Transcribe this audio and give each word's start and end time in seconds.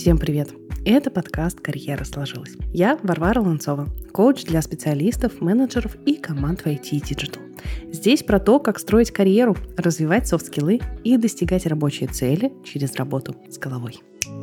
Всем 0.00 0.16
привет! 0.16 0.48
Это 0.86 1.10
подкаст 1.10 1.60
«Карьера 1.60 2.04
сложилась». 2.04 2.56
Я 2.72 2.98
Варвара 3.02 3.42
Ланцова, 3.42 3.86
коуч 4.14 4.44
для 4.44 4.62
специалистов, 4.62 5.42
менеджеров 5.42 5.94
и 6.06 6.16
команд 6.16 6.62
в 6.62 6.66
IT 6.68 7.02
Digital. 7.02 7.49
Здесь 7.92 8.22
про 8.22 8.38
то, 8.38 8.58
как 8.58 8.78
строить 8.78 9.10
карьеру, 9.10 9.56
развивать 9.76 10.28
софт-скиллы 10.28 10.80
и 11.04 11.16
достигать 11.16 11.66
рабочие 11.66 12.08
цели 12.08 12.52
через 12.64 12.94
работу 12.96 13.34
с 13.48 13.58
головой. 13.58 14.00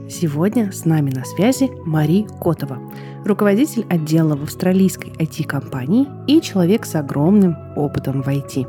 Сегодня 0.09 0.71
с 0.71 0.85
нами 0.85 1.11
на 1.11 1.25
связи 1.25 1.69
Мари 1.85 2.25
Котова, 2.41 2.79
руководитель 3.25 3.85
отдела 3.89 4.35
в 4.35 4.43
австралийской 4.43 5.11
IT-компании 5.11 6.07
и 6.27 6.41
человек 6.41 6.85
с 6.85 6.95
огромным 6.95 7.55
опытом 7.75 8.21
в 8.21 8.27
IT. 8.27 8.65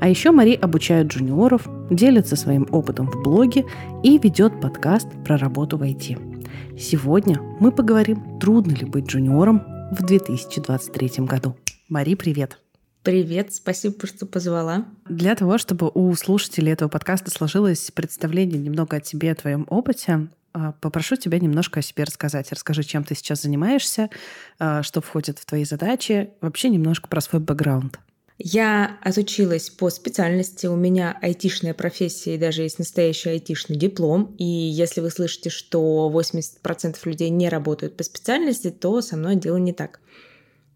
А 0.00 0.08
еще 0.08 0.30
Мари 0.30 0.54
обучает 0.54 1.08
джуниоров, 1.08 1.66
делится 1.90 2.36
своим 2.36 2.66
опытом 2.70 3.10
в 3.10 3.22
блоге 3.22 3.64
и 4.04 4.18
ведет 4.18 4.60
подкаст 4.60 5.08
про 5.24 5.36
работу 5.36 5.76
в 5.78 5.82
IT. 5.82 6.78
Сегодня 6.78 7.40
мы 7.58 7.72
поговорим, 7.72 8.38
трудно 8.38 8.72
ли 8.72 8.84
быть 8.84 9.06
джуниором 9.06 9.62
в 9.90 10.04
2023 10.06 11.24
году. 11.24 11.56
Мари, 11.88 12.14
привет! 12.14 12.67
Привет, 13.08 13.54
спасибо, 13.54 14.06
что 14.06 14.26
позвала. 14.26 14.84
Для 15.08 15.34
того, 15.34 15.56
чтобы 15.56 15.90
у 15.94 16.14
слушателей 16.14 16.74
этого 16.74 16.90
подкаста 16.90 17.30
сложилось 17.30 17.90
представление 17.90 18.58
немного 18.58 18.98
о 18.98 19.00
тебе, 19.00 19.32
о 19.32 19.34
твоем 19.34 19.66
опыте, 19.70 20.28
а, 20.52 20.72
попрошу 20.72 21.16
тебя 21.16 21.38
немножко 21.38 21.80
о 21.80 21.82
себе 21.82 22.04
рассказать. 22.04 22.52
Расскажи, 22.52 22.82
чем 22.82 23.04
ты 23.04 23.14
сейчас 23.14 23.40
занимаешься, 23.40 24.10
а, 24.58 24.82
что 24.82 25.00
входит 25.00 25.38
в 25.38 25.46
твои 25.46 25.64
задачи, 25.64 26.28
вообще 26.42 26.68
немножко 26.68 27.08
про 27.08 27.22
свой 27.22 27.40
бэкграунд. 27.40 27.98
Я 28.36 28.98
отучилась 29.02 29.70
по 29.70 29.88
специальности, 29.88 30.66
у 30.66 30.76
меня 30.76 31.16
айтишная 31.22 31.72
профессия 31.72 32.34
и 32.34 32.38
даже 32.38 32.60
есть 32.60 32.78
настоящий 32.78 33.30
айтишный 33.30 33.78
диплом. 33.78 34.34
И 34.36 34.44
если 34.44 35.00
вы 35.00 35.08
слышите, 35.08 35.48
что 35.48 36.12
80% 36.14 36.98
людей 37.06 37.30
не 37.30 37.48
работают 37.48 37.96
по 37.96 38.04
специальности, 38.04 38.68
то 38.68 39.00
со 39.00 39.16
мной 39.16 39.36
дело 39.36 39.56
не 39.56 39.72
так. 39.72 40.00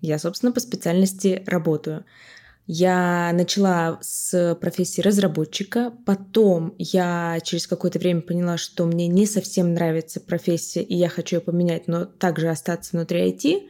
Я, 0.03 0.19
собственно, 0.19 0.53
по 0.53 0.61
специальности 0.61 1.43
работаю. 1.47 2.05
Я 2.67 3.33
начала 3.33 3.99
с 4.03 4.57
профессии 4.61 5.01
разработчика, 5.01 5.93
потом 6.05 6.75
я 6.79 7.39
через 7.43 7.67
какое-то 7.67 7.99
время 7.99 8.21
поняла, 8.21 8.57
что 8.57 8.85
мне 8.85 9.09
не 9.09 9.27
совсем 9.27 9.75
нравится 9.75 10.21
профессия, 10.21 10.83
и 10.83 10.95
я 10.95 11.09
хочу 11.09 11.37
ее 11.37 11.41
поменять, 11.41 11.89
но 11.89 12.05
также 12.05 12.49
остаться 12.49 12.97
внутри 12.97 13.31
IT. 13.31 13.63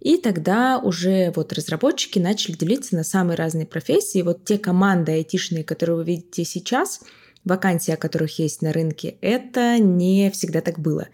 И 0.00 0.16
тогда 0.16 0.78
уже 0.78 1.32
вот 1.36 1.52
разработчики 1.52 2.18
начали 2.18 2.56
делиться 2.56 2.94
на 2.94 3.04
самые 3.04 3.36
разные 3.36 3.66
профессии. 3.66 4.22
Вот 4.22 4.44
те 4.44 4.58
команды 4.58 5.12
айтишные, 5.12 5.64
которые 5.64 5.96
вы 5.96 6.04
видите 6.04 6.44
сейчас, 6.44 7.00
вакансии, 7.44 7.92
о 7.92 7.98
которых 7.98 8.38
есть 8.38 8.62
на 8.62 8.72
рынке, 8.72 9.16
это 9.20 9.78
не 9.78 10.30
всегда 10.30 10.60
так 10.60 10.78
было. 10.78 11.08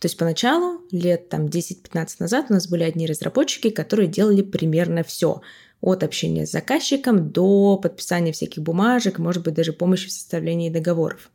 То 0.00 0.06
есть 0.06 0.16
поначалу, 0.16 0.80
лет 0.90 1.28
там 1.28 1.46
10-15 1.46 2.16
назад, 2.20 2.46
у 2.48 2.54
нас 2.54 2.66
были 2.66 2.84
одни 2.84 3.06
разработчики, 3.06 3.68
которые 3.68 4.08
делали 4.08 4.40
примерно 4.40 5.04
все 5.04 5.42
от 5.82 6.02
общения 6.02 6.46
с 6.46 6.50
заказчиком 6.50 7.30
до 7.30 7.76
подписания 7.76 8.32
всяких 8.32 8.62
бумажек, 8.62 9.18
может 9.18 9.44
быть, 9.44 9.54
даже 9.54 9.74
помощи 9.74 10.08
в 10.08 10.12
составлении 10.12 10.70
договоров. 10.70 11.30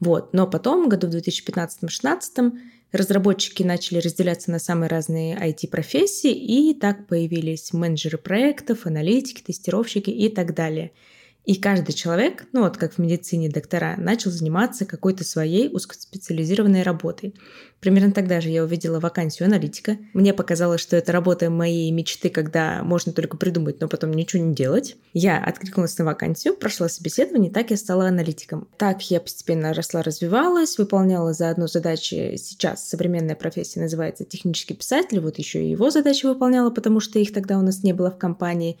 Вот. 0.00 0.32
Но 0.32 0.48
потом, 0.48 0.88
году 0.88 1.06
в 1.06 1.14
2015-2016, 1.14 2.52
разработчики 2.90 3.62
начали 3.62 3.98
разделяться 3.98 4.50
на 4.50 4.58
самые 4.58 4.88
разные 4.88 5.36
IT-профессии, 5.36 6.32
и 6.32 6.74
так 6.74 7.06
появились 7.06 7.72
менеджеры 7.72 8.18
проектов, 8.18 8.86
аналитики, 8.86 9.40
тестировщики 9.40 10.10
и 10.10 10.28
так 10.28 10.52
далее– 10.54 10.90
и 11.50 11.56
каждый 11.56 11.94
человек, 11.94 12.44
ну 12.52 12.60
вот 12.60 12.76
как 12.76 12.92
в 12.92 12.98
медицине 12.98 13.50
доктора, 13.50 13.96
начал 13.98 14.30
заниматься 14.30 14.84
какой-то 14.84 15.24
своей 15.24 15.68
узкоспециализированной 15.68 16.84
работой. 16.84 17.34
Примерно 17.80 18.12
тогда 18.12 18.40
же 18.40 18.50
я 18.50 18.62
увидела 18.62 19.00
вакансию 19.00 19.48
аналитика. 19.48 19.98
Мне 20.14 20.32
показалось, 20.32 20.80
что 20.80 20.94
это 20.94 21.10
работа 21.10 21.50
моей 21.50 21.90
мечты, 21.90 22.28
когда 22.28 22.84
можно 22.84 23.12
только 23.12 23.36
придумать, 23.36 23.80
но 23.80 23.88
потом 23.88 24.12
ничего 24.12 24.44
не 24.44 24.54
делать. 24.54 24.96
Я 25.12 25.42
откликнулась 25.42 25.98
на 25.98 26.04
вакансию, 26.04 26.54
прошла 26.54 26.88
собеседование, 26.88 27.50
так 27.50 27.72
я 27.72 27.76
стала 27.76 28.06
аналитиком. 28.06 28.68
Так 28.76 29.10
я 29.10 29.20
постепенно 29.20 29.74
росла, 29.74 30.02
развивалась, 30.02 30.78
выполняла 30.78 31.32
заодно 31.32 31.66
задачи. 31.66 32.36
Сейчас 32.36 32.88
современная 32.88 33.34
профессия 33.34 33.80
называется 33.80 34.24
технический 34.24 34.74
писатель, 34.74 35.18
вот 35.18 35.38
еще 35.38 35.64
и 35.64 35.70
его 35.70 35.90
задачи 35.90 36.26
выполняла, 36.26 36.70
потому 36.70 37.00
что 37.00 37.18
их 37.18 37.32
тогда 37.32 37.58
у 37.58 37.62
нас 37.62 37.82
не 37.82 37.92
было 37.92 38.12
в 38.12 38.18
компании. 38.18 38.78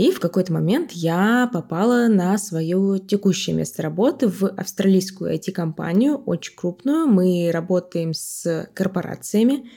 И 0.00 0.10
в 0.10 0.18
какой-то 0.18 0.50
момент 0.54 0.92
я 0.92 1.50
попала 1.52 2.08
на 2.08 2.38
свое 2.38 2.98
текущее 3.00 3.54
место 3.54 3.82
работы 3.82 4.28
в 4.28 4.44
австралийскую 4.44 5.34
IT-компанию, 5.34 6.16
очень 6.16 6.56
крупную. 6.56 7.06
Мы 7.06 7.50
работаем 7.52 8.14
с 8.14 8.66
корпорациями, 8.72 9.68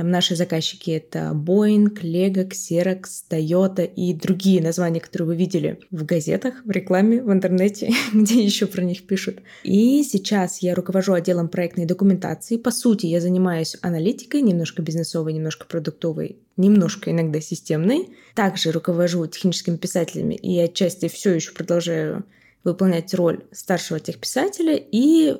там 0.00 0.10
наши 0.10 0.34
заказчики— 0.34 0.90
это 0.92 1.32
Boeing, 1.34 1.92
Lego, 2.00 2.48
Xerox, 2.48 3.02
Toyota 3.28 3.84
и 3.84 4.14
другие 4.14 4.62
названия, 4.62 4.98
которые 4.98 5.26
вы 5.26 5.36
видели 5.36 5.78
в 5.90 6.06
газетах, 6.06 6.54
в 6.64 6.70
рекламе, 6.70 7.22
в 7.22 7.30
интернете, 7.30 7.92
где 8.14 8.42
еще 8.42 8.64
про 8.64 8.80
них 8.80 9.06
пишут. 9.06 9.40
И 9.62 10.02
сейчас 10.02 10.62
я 10.62 10.74
руковожу 10.74 11.12
отделом 11.12 11.50
проектной 11.50 11.84
документации. 11.84 12.56
По 12.56 12.70
сути, 12.70 13.04
я 13.04 13.20
занимаюсь 13.20 13.76
аналитикой, 13.82 14.40
немножко 14.40 14.80
бизнесовой, 14.80 15.34
немножко 15.34 15.66
продуктовой, 15.66 16.38
немножко 16.56 17.10
иногда 17.10 17.42
системной. 17.42 18.08
Также 18.34 18.72
руковожу 18.72 19.26
техническими 19.26 19.76
писателями 19.76 20.34
и 20.34 20.58
отчасти 20.60 21.08
все 21.08 21.34
еще 21.34 21.52
продолжаю 21.52 22.24
выполнять 22.64 23.12
роль 23.12 23.44
старшего 23.52 24.00
техписателя 24.00 24.76
и 24.76 25.36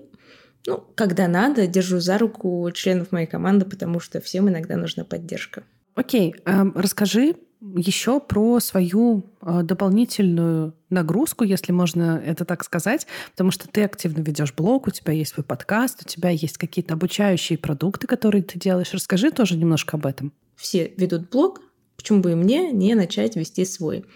ну, 0.66 0.84
когда 0.94 1.28
надо, 1.28 1.66
держу 1.66 2.00
за 2.00 2.18
руку 2.18 2.70
членов 2.72 3.12
моей 3.12 3.26
команды, 3.26 3.64
потому 3.64 4.00
что 4.00 4.20
всем 4.20 4.48
иногда 4.48 4.76
нужна 4.76 5.04
поддержка. 5.04 5.62
Окей, 5.94 6.34
okay. 6.44 6.72
расскажи 6.74 7.34
еще 7.60 8.20
про 8.20 8.58
свою 8.60 9.26
э, 9.42 9.62
дополнительную 9.62 10.74
нагрузку, 10.88 11.44
если 11.44 11.72
можно 11.72 12.22
это 12.24 12.44
так 12.44 12.64
сказать, 12.64 13.06
потому 13.32 13.50
что 13.50 13.68
ты 13.68 13.84
активно 13.84 14.22
ведешь 14.22 14.54
блог, 14.54 14.86
у 14.86 14.90
тебя 14.90 15.12
есть 15.12 15.34
свой 15.34 15.44
подкаст, 15.44 16.02
у 16.02 16.08
тебя 16.08 16.30
есть 16.30 16.56
какие-то 16.56 16.94
обучающие 16.94 17.58
продукты, 17.58 18.06
которые 18.06 18.42
ты 18.42 18.58
делаешь. 18.58 18.94
Расскажи 18.94 19.30
тоже 19.30 19.56
немножко 19.56 19.98
об 19.98 20.06
этом. 20.06 20.32
Все 20.56 20.92
ведут 20.96 21.28
блог, 21.28 21.60
почему 21.96 22.20
бы 22.20 22.32
и 22.32 22.34
мне 22.34 22.72
не 22.72 22.94
начать 22.94 23.36
вести 23.36 23.66
свой? 23.66 24.06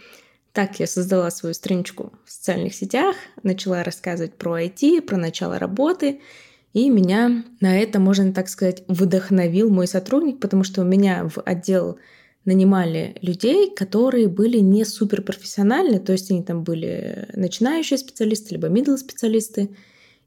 Так 0.55 0.79
я 0.79 0.87
создала 0.87 1.33
свою 1.33 1.53
страничку 1.53 2.13
в 2.25 2.31
социальных 2.31 2.75
сетях, 2.75 3.17
начала 3.43 3.83
рассказывать 3.83 4.35
про 4.35 4.63
IT, 4.63 5.03
про 5.03 5.17
начало 5.17 5.59
работы, 5.59 6.21
и 6.73 6.89
меня 6.91 7.45
на 7.61 7.77
это, 7.77 7.99
можно 7.99 8.33
так 8.33 8.49
сказать, 8.49 8.85
вдохновил 8.87 9.69
мой 9.69 9.89
сотрудник, 9.89 10.39
потому 10.39 10.63
что 10.63 10.83
у 10.83 10.85
меня 10.85 11.29
в 11.29 11.41
отдел 11.45 11.99
нанимали 12.45 13.17
людей, 13.21 13.69
которые 13.75 14.29
были 14.29 14.59
не 14.59 14.85
суперпрофессиональны, 14.85 15.99
то 15.99 16.13
есть 16.13 16.31
они 16.31 16.45
там 16.45 16.63
были 16.63 17.29
начинающие 17.35 17.99
специалисты, 17.99 18.55
либо 18.55 18.69
middle 18.69 18.97
специалисты, 18.97 19.71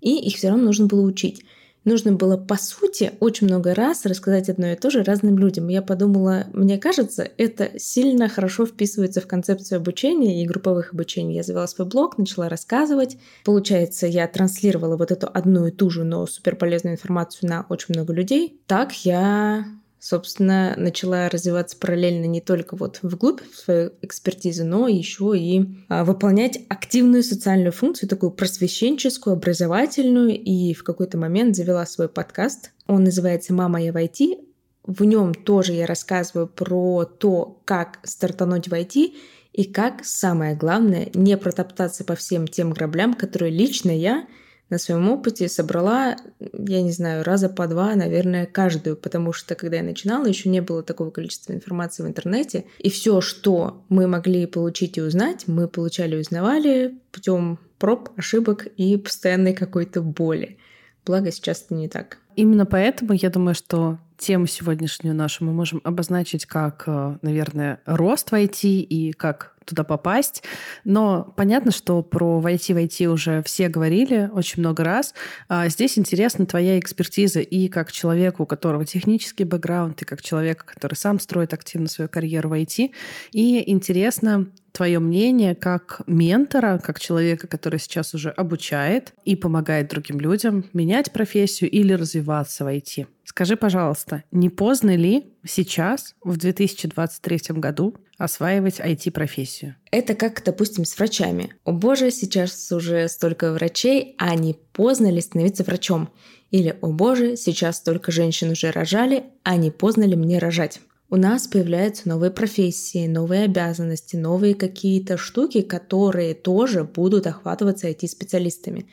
и 0.01 0.27
их 0.27 0.35
все 0.35 0.49
равно 0.49 0.65
нужно 0.65 0.88
было 0.88 1.01
учить 1.07 1.45
нужно 1.88 2.12
было, 2.12 2.38
по 2.38 2.56
сути, 2.56 3.14
очень 3.20 3.48
много 3.48 3.74
раз 3.74 4.06
рассказать 4.06 4.50
одно 4.50 4.68
и 4.68 4.75
то 4.75 4.90
же 4.90 5.03
разным 5.03 5.38
людям. 5.38 5.68
Я 5.70 5.81
подумала, 5.81 6.46
мне 6.53 6.78
кажется, 6.78 7.28
это 7.38 7.80
сильно 7.80 8.30
хорошо 8.30 8.66
вписывается 8.66 9.22
в 9.22 9.28
концепцию 9.28 9.78
обучения 9.78 10.44
и 10.44 10.48
групповых 10.48 10.94
обучений. 10.94 11.36
Я 11.36 11.44
завела 11.44 11.68
свой 11.68 11.88
блог, 11.88 12.18
начала 12.18 12.50
рассказывать. 12.50 13.18
Получается, 13.44 14.06
я 14.06 14.28
транслировала 14.28 14.98
вот 14.98 15.12
эту 15.12 15.28
одну 15.34 15.68
и 15.68 15.72
ту 15.72 15.90
же, 15.90 16.03
но 16.03 16.28
суперполезную 16.28 16.96
информацию 16.96 17.50
на 17.50 17.66
очень 17.70 17.96
много 17.96 18.14
людей. 18.14 18.59
Так 18.68 18.92
я 19.06 19.66
собственно, 20.00 20.75
начала 20.78 21.30
развиваться 21.30 21.78
параллельно 21.78 22.25
не 22.25 22.41
только 22.41 22.75
вот 22.75 23.00
вглубь 23.02 23.41
в 23.52 23.58
свою 23.58 23.91
экспертизу, 24.02 24.66
но 24.66 24.88
еще 24.88 25.34
и 25.35 25.66
а, 25.90 26.03
выполнять 26.06 26.59
активную 26.69 27.24
социальную 27.24 27.72
функцию, 27.72 28.09
такую 28.09 28.31
просвещенческую, 28.31 29.33
образовательную, 29.33 30.39
и 30.39 30.74
в 30.74 30.83
какой-то 30.83 31.18
момент 31.18 31.56
завела 31.56 31.86
свой 31.86 32.10
подкаст. 32.10 32.71
Он 32.86 33.04
называется 33.04 33.54
«Мама, 33.54 33.81
я 33.81 33.92
в 33.92 33.98
IT». 33.98 34.44
В 34.83 35.04
нем 35.04 35.33
тоже 35.33 35.74
я 35.74 35.86
рассказываю 35.86 36.48
про 36.48 37.04
то, 37.04 37.62
как 37.66 38.00
стартануть 38.04 38.69
в 38.69 38.74
IT 38.74 39.16
и 39.51 39.63
как, 39.66 40.06
самое 40.06 40.56
главное, 40.56 41.10
не 41.13 41.36
протоптаться 41.36 42.06
по 42.06 42.16
всем 42.16 42.48
тем 42.48 42.71
граблям, 42.71 43.13
которые 43.13 43.51
лично 43.51 43.92
я 43.92 44.27
на 44.69 44.78
своем 44.78 45.10
опыте 45.10 45.48
собрала, 45.48 46.18
я 46.40 46.81
не 46.81 46.92
знаю, 46.92 47.24
раза 47.24 47.50
по 47.50 47.68
два, 47.68 47.96
наверное, 47.96 48.46
каждую, 48.46 48.98
потому 48.98 49.34
что 49.34 49.56
когда 49.56 49.78
я 49.78 49.84
начинала, 49.84 50.25
еще 50.25 50.50
не 50.50 50.62
было 50.62 50.84
такого 50.84 51.10
количества 51.10 51.54
информации 51.54 52.04
в 52.04 52.08
интернете, 52.08 52.66
и 52.80 52.90
все, 52.90 53.22
что 53.22 53.84
мы 53.90 54.08
могли 54.08 54.46
получить 54.46 54.98
и 54.98 55.02
узнать, 55.02 55.48
мы 55.48 55.68
получали 55.68 56.16
и 56.16 56.19
узнавали 56.19 57.00
путем 57.12 57.60
проб, 57.80 58.10
ошибок 58.18 58.66
и 58.66 58.98
постоянной 58.98 59.54
какой-то 59.54 60.02
боли. 60.02 60.58
Благо 61.06 61.31
сейчас 61.31 61.64
это 61.64 61.75
не 61.75 61.88
так. 61.88 62.18
Именно 62.36 62.66
поэтому 62.66 63.14
я 63.14 63.30
думаю, 63.30 63.56
что 63.56 63.98
тему 64.18 64.48
сегодняшнюю 64.48 65.16
нашу 65.16 65.46
мы 65.46 65.54
можем 65.54 65.81
обозначить 65.84 66.46
как, 66.46 66.84
э, 66.88 67.18
наверное, 67.22 67.81
рост 67.86 68.31
в 68.31 68.34
IT 68.34 68.64
и 68.64 69.14
как 69.14 69.56
туда 69.68 69.84
попасть. 69.84 70.44
Но 70.84 71.34
понятно, 71.36 71.72
что 71.72 72.02
про 72.02 72.40
войти 72.40 72.74
войти 72.74 73.08
уже 73.08 73.44
все 73.44 73.68
говорили 73.69 74.30
очень 74.34 74.62
много 74.62 74.84
раз. 74.84 75.14
А 75.48 75.69
здесь 75.69 76.00
интересна 76.00 76.46
твоя 76.46 76.80
экспертиза 76.80 77.42
и 77.42 77.68
как 77.68 77.92
человека, 77.92 78.42
у 78.42 78.46
которого 78.46 78.86
технический 78.86 79.44
бэкграунд, 79.44 80.02
и 80.02 80.06
как 80.06 80.22
человека, 80.22 80.66
который 80.66 80.96
сам 80.96 81.19
строит 81.19 81.54
активно 81.54 81.88
свою 81.88 82.10
карьеру 82.10 82.50
в 82.50 82.54
IT. 82.54 82.92
И 83.31 83.72
интересно 83.72 84.48
твое 84.72 85.00
мнение 85.00 85.56
как 85.56 86.02
ментора, 86.06 86.80
как 86.84 87.00
человека, 87.00 87.48
который 87.48 87.80
сейчас 87.80 88.14
уже 88.14 88.30
обучает 88.30 89.14
и 89.25 89.36
помогает 89.36 89.90
другим 89.90 90.19
людям 90.19 90.66
менять 90.74 91.12
профессию 91.12 91.69
или 91.72 91.94
развиваться 91.94 92.64
в 92.64 92.68
IT. 92.68 93.08
Скажи, 93.24 93.58
пожалуйста, 93.58 94.24
не 94.31 94.50
поздно 94.50 94.96
ли 94.96 95.34
сейчас, 95.47 96.15
в 96.23 96.38
2023 96.38 97.59
году, 97.59 97.95
осваивать 98.17 98.79
IT-профессию? 98.79 99.75
Это 99.91 100.15
как, 100.15 100.44
допустим, 100.44 100.85
с 100.85 100.97
врачами. 100.97 101.53
О 101.63 101.71
боже, 101.71 102.11
сейчас 102.11 102.71
уже 102.71 103.07
столько 103.07 103.51
врачей, 103.51 104.15
а 104.17 104.35
не 104.35 104.53
поздно 104.53 105.09
ли 105.09 105.21
становиться 105.21 105.63
врачом? 105.63 106.09
Или, 106.51 106.77
о 106.81 106.88
боже, 106.88 107.35
сейчас 107.35 107.77
столько 107.77 108.11
женщин 108.11 108.51
уже 108.51 108.71
рожали, 108.71 109.25
а 109.44 109.55
не 109.57 109.71
поздно 109.71 110.03
ли 110.03 110.15
мне 110.15 110.39
рожать? 110.39 110.79
у 111.09 111.15
нас 111.15 111.47
появляются 111.47 112.09
новые 112.09 112.31
профессии, 112.31 113.07
новые 113.07 113.45
обязанности, 113.45 114.15
новые 114.15 114.55
какие-то 114.55 115.17
штуки, 115.17 115.61
которые 115.61 116.33
тоже 116.33 116.83
будут 116.83 117.27
охватываться 117.27 117.89
IT-специалистами. 117.89 118.88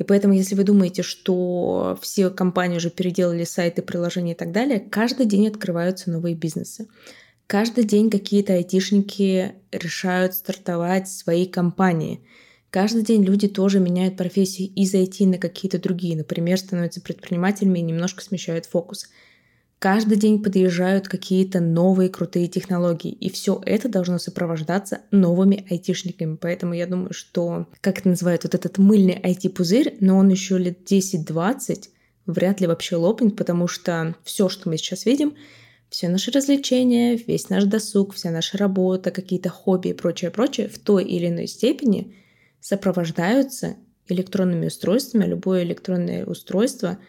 И 0.00 0.02
поэтому, 0.02 0.32
если 0.32 0.54
вы 0.54 0.64
думаете, 0.64 1.02
что 1.02 1.98
все 2.00 2.30
компании 2.30 2.78
уже 2.78 2.88
переделали 2.88 3.44
сайты, 3.44 3.82
приложения 3.82 4.32
и 4.32 4.34
так 4.34 4.50
далее, 4.50 4.80
каждый 4.80 5.26
день 5.26 5.46
открываются 5.46 6.10
новые 6.10 6.34
бизнесы. 6.34 6.88
Каждый 7.46 7.84
день 7.84 8.08
какие-то 8.08 8.54
айтишники 8.54 9.56
решают 9.70 10.34
стартовать 10.34 11.06
свои 11.10 11.44
компании. 11.44 12.22
Каждый 12.70 13.02
день 13.02 13.22
люди 13.22 13.46
тоже 13.46 13.78
меняют 13.78 14.16
профессии 14.16 14.64
из 14.64 14.94
IT 14.94 15.26
на 15.26 15.36
какие-то 15.36 15.78
другие. 15.78 16.16
Например, 16.16 16.58
становятся 16.58 17.02
предпринимателями 17.02 17.80
и 17.80 17.82
немножко 17.82 18.24
смещают 18.24 18.64
фокус. 18.64 19.10
Каждый 19.80 20.18
день 20.18 20.42
подъезжают 20.42 21.08
какие-то 21.08 21.58
новые 21.58 22.10
крутые 22.10 22.48
технологии, 22.48 23.12
и 23.12 23.30
все 23.30 23.62
это 23.64 23.88
должно 23.88 24.18
сопровождаться 24.18 25.00
новыми 25.10 25.66
айтишниками. 25.70 26.36
Поэтому 26.36 26.74
я 26.74 26.86
думаю, 26.86 27.14
что, 27.14 27.66
как 27.80 27.98
это 27.98 28.10
называют, 28.10 28.44
вот 28.44 28.54
этот 28.54 28.76
мыльный 28.76 29.18
IT-пузырь, 29.18 29.96
но 30.00 30.18
он 30.18 30.28
еще 30.28 30.58
лет 30.58 30.80
10-20 30.92 31.88
вряд 32.26 32.60
ли 32.60 32.66
вообще 32.66 32.96
лопнет, 32.96 33.36
потому 33.36 33.68
что 33.68 34.14
все, 34.22 34.50
что 34.50 34.68
мы 34.68 34.76
сейчас 34.76 35.06
видим, 35.06 35.34
все 35.88 36.10
наши 36.10 36.30
развлечения, 36.30 37.16
весь 37.16 37.48
наш 37.48 37.64
досуг, 37.64 38.12
вся 38.12 38.30
наша 38.30 38.58
работа, 38.58 39.10
какие-то 39.10 39.48
хобби 39.48 39.88
и 39.88 39.94
прочее, 39.94 40.30
прочее 40.30 40.68
в 40.68 40.78
той 40.78 41.04
или 41.04 41.28
иной 41.28 41.46
степени 41.46 42.16
сопровождаются 42.60 43.76
электронными 44.08 44.66
устройствами. 44.66 45.24
Любое 45.24 45.62
электронное 45.62 46.26
устройство— 46.26 46.98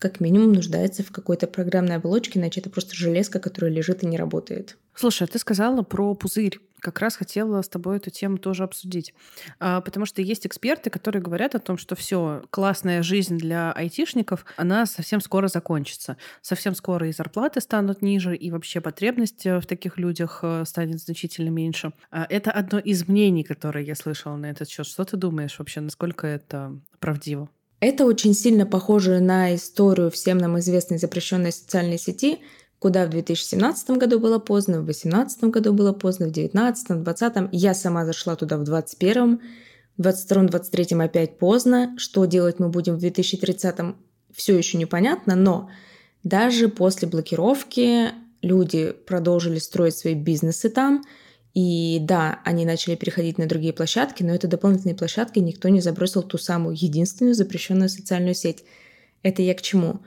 как 0.00 0.18
минимум 0.18 0.54
нуждается 0.54 1.02
в 1.04 1.12
какой-то 1.12 1.46
программной 1.46 1.96
оболочке, 1.96 2.40
иначе 2.40 2.60
это 2.60 2.70
просто 2.70 2.94
железка, 2.96 3.38
которая 3.38 3.70
лежит 3.70 4.02
и 4.02 4.06
не 4.06 4.16
работает. 4.16 4.78
Слушай, 4.94 5.24
а 5.24 5.26
ты 5.26 5.38
сказала 5.38 5.82
про 5.82 6.14
пузырь. 6.14 6.58
Как 6.80 7.00
раз 7.00 7.16
хотела 7.16 7.60
с 7.60 7.68
тобой 7.68 7.98
эту 7.98 8.08
тему 8.08 8.38
тоже 8.38 8.64
обсудить. 8.64 9.12
А, 9.58 9.82
потому 9.82 10.06
что 10.06 10.22
есть 10.22 10.46
эксперты, 10.46 10.88
которые 10.88 11.20
говорят 11.20 11.54
о 11.54 11.58
том, 11.58 11.76
что 11.76 11.94
все, 11.96 12.42
классная 12.48 13.02
жизнь 13.02 13.36
для 13.36 13.72
айтишников, 13.72 14.46
она 14.56 14.86
совсем 14.86 15.20
скоро 15.20 15.48
закончится. 15.48 16.16
Совсем 16.40 16.74
скоро 16.74 17.06
и 17.06 17.12
зарплаты 17.12 17.60
станут 17.60 18.00
ниже, 18.00 18.34
и 18.34 18.50
вообще 18.50 18.80
потребность 18.80 19.44
в 19.44 19.62
таких 19.62 19.98
людях 19.98 20.40
э, 20.42 20.64
станет 20.66 21.00
значительно 21.00 21.50
меньше. 21.50 21.92
А, 22.10 22.26
это 22.26 22.50
одно 22.50 22.78
из 22.78 23.06
мнений, 23.06 23.44
которые 23.44 23.86
я 23.86 23.94
слышала 23.94 24.36
на 24.36 24.46
этот 24.46 24.70
счет. 24.70 24.86
Что 24.86 25.04
ты 25.04 25.18
думаешь 25.18 25.58
вообще, 25.58 25.80
насколько 25.80 26.26
это 26.26 26.80
правдиво? 26.98 27.50
Это 27.80 28.04
очень 28.04 28.34
сильно 28.34 28.66
похоже 28.66 29.20
на 29.20 29.54
историю 29.54 30.10
всем 30.10 30.36
нам 30.36 30.58
известной 30.58 30.98
запрещенной 30.98 31.50
социальной 31.50 31.98
сети, 31.98 32.40
куда 32.78 33.06
в 33.06 33.10
2017 33.10 33.90
году 33.92 34.20
было 34.20 34.38
поздно, 34.38 34.80
в 34.80 34.84
2018 34.84 35.44
году 35.44 35.72
было 35.72 35.92
поздно, 35.92 36.26
в 36.26 36.32
2019, 36.32 36.84
в 36.90 37.02
2020. 37.02 37.48
Я 37.52 37.72
сама 37.72 38.04
зашла 38.04 38.36
туда 38.36 38.58
в 38.58 38.64
2021, 38.64 39.40
в 39.96 40.02
2022, 40.02 40.42
2023 40.42 40.98
опять 41.00 41.38
поздно. 41.38 41.94
Что 41.96 42.26
делать 42.26 42.58
мы 42.58 42.68
будем 42.68 42.96
в 42.96 43.00
2030 43.00 43.96
все 44.30 44.56
еще 44.56 44.76
непонятно, 44.76 45.34
но 45.34 45.70
даже 46.22 46.68
после 46.68 47.08
блокировки 47.08 48.10
люди 48.42 48.92
продолжили 48.92 49.58
строить 49.58 49.96
свои 49.96 50.14
бизнесы 50.14 50.68
там– 50.68 51.02
и 51.54 51.98
да, 52.00 52.40
они 52.44 52.64
начали 52.64 52.94
переходить 52.94 53.38
на 53.38 53.46
другие 53.46 53.72
площадки, 53.72 54.22
но 54.22 54.34
это 54.34 54.46
дополнительные 54.46 54.94
площадки, 54.94 55.40
никто 55.40 55.68
не 55.68 55.80
забросил 55.80 56.22
ту 56.22 56.38
самую 56.38 56.76
единственную 56.76 57.34
запрещенную 57.34 57.88
социальную 57.88 58.34
сеть. 58.34 58.64
Это 59.22 59.42
я 59.42 59.54
к 59.54 59.62
чему? 59.62 60.00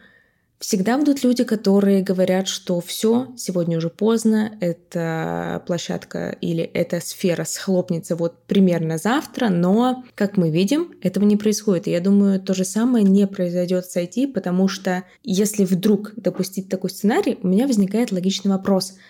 Всегда 0.59 0.97
будут 0.97 1.25
люди, 1.25 1.43
которые 1.43 2.01
говорят, 2.01 2.47
что 2.47 2.79
все, 2.79 3.27
сегодня 3.35 3.77
уже 3.77 3.89
поздно, 3.89 4.57
эта 4.61 5.61
площадка 5.67 6.37
или 6.39 6.63
эта 6.63 7.01
сфера 7.01 7.43
схлопнется 7.43 8.15
вот 8.15 8.45
примерно 8.45 8.97
завтра, 8.97 9.49
но, 9.49 10.05
как 10.15 10.37
мы 10.37 10.51
видим, 10.51 10.93
этого 11.01 11.25
не 11.25 11.35
происходит. 11.35 11.89
И 11.89 11.91
я 11.91 11.99
думаю, 11.99 12.39
то 12.39 12.53
же 12.53 12.63
самое 12.63 13.03
не 13.03 13.27
произойдет 13.27 13.87
с 13.87 13.97
IT, 13.97 14.31
потому 14.31 14.69
что 14.69 15.03
если 15.21 15.65
вдруг 15.65 16.13
допустить 16.15 16.69
такой 16.69 16.91
сценарий, 16.91 17.37
у 17.43 17.47
меня 17.47 17.67
возникает 17.67 18.13
логичный 18.13 18.51
вопрос– 18.51 18.93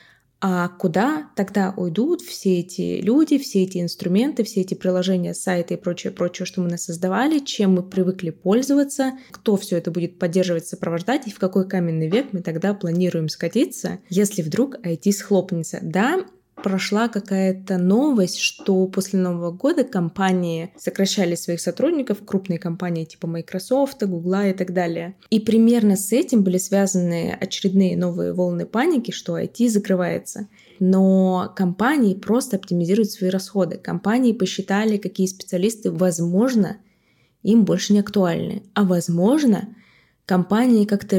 а 0.45 0.67
куда 0.67 1.29
тогда 1.37 1.73
уйдут 1.77 2.21
все 2.21 2.59
эти 2.59 2.99
люди, 3.01 3.37
все 3.37 3.63
эти 3.63 3.81
инструменты, 3.81 4.43
все 4.43 4.59
эти 4.59 4.73
приложения, 4.73 5.33
сайты 5.33 5.75
и 5.75 5.77
прочее, 5.77 6.11
прочее, 6.11 6.45
что 6.45 6.59
мы 6.59 6.69
нас 6.69 6.83
создавали, 6.83 7.39
чем 7.39 7.75
мы 7.75 7.83
привыкли 7.83 8.29
пользоваться, 8.29 9.13
кто 9.31 9.55
все 9.55 9.77
это 9.77 9.89
будет 9.89 10.19
поддерживать, 10.19 10.67
сопровождать 10.67 11.27
и 11.27 11.31
в 11.31 11.39
какой 11.39 11.65
каменный 11.65 12.09
век 12.09 12.33
мы 12.33 12.41
тогда 12.41 12.73
планируем 12.73 13.29
скатиться, 13.29 13.99
если 14.09 14.41
вдруг 14.41 14.75
IT 14.85 15.09
схлопнется. 15.13 15.79
Да, 15.81 16.25
прошла 16.55 17.07
какая-то 17.07 17.77
новость, 17.77 18.39
что 18.39 18.85
после 18.87 19.19
Нового 19.19 19.51
года 19.51 19.83
компании 19.83 20.71
сокращали 20.77 21.35
своих 21.35 21.59
сотрудников, 21.59 22.19
крупные 22.25 22.59
компании 22.59 23.05
типа 23.05 23.27
Microsoft, 23.27 24.03
Google 24.03 24.49
и 24.49 24.53
так 24.53 24.73
далее. 24.73 25.15
И 25.29 25.39
примерно 25.39 25.95
с 25.95 26.11
этим 26.11 26.43
были 26.43 26.57
связаны 26.57 27.37
очередные 27.39 27.97
новые 27.97 28.33
волны 28.33 28.65
паники, 28.65 29.11
что 29.11 29.37
IT 29.37 29.69
закрывается. 29.69 30.47
Но 30.79 31.51
компании 31.55 32.13
просто 32.13 32.57
оптимизируют 32.57 33.11
свои 33.11 33.29
расходы. 33.29 33.77
Компании 33.77 34.33
посчитали, 34.33 34.97
какие 34.97 35.27
специалисты, 35.27 35.91
возможно, 35.91 36.77
им 37.41 37.65
больше 37.65 37.93
не 37.93 37.99
актуальны. 37.99 38.63
А 38.73 38.83
возможно, 38.83 39.75
компании 40.25 40.85
как-то 40.85 41.17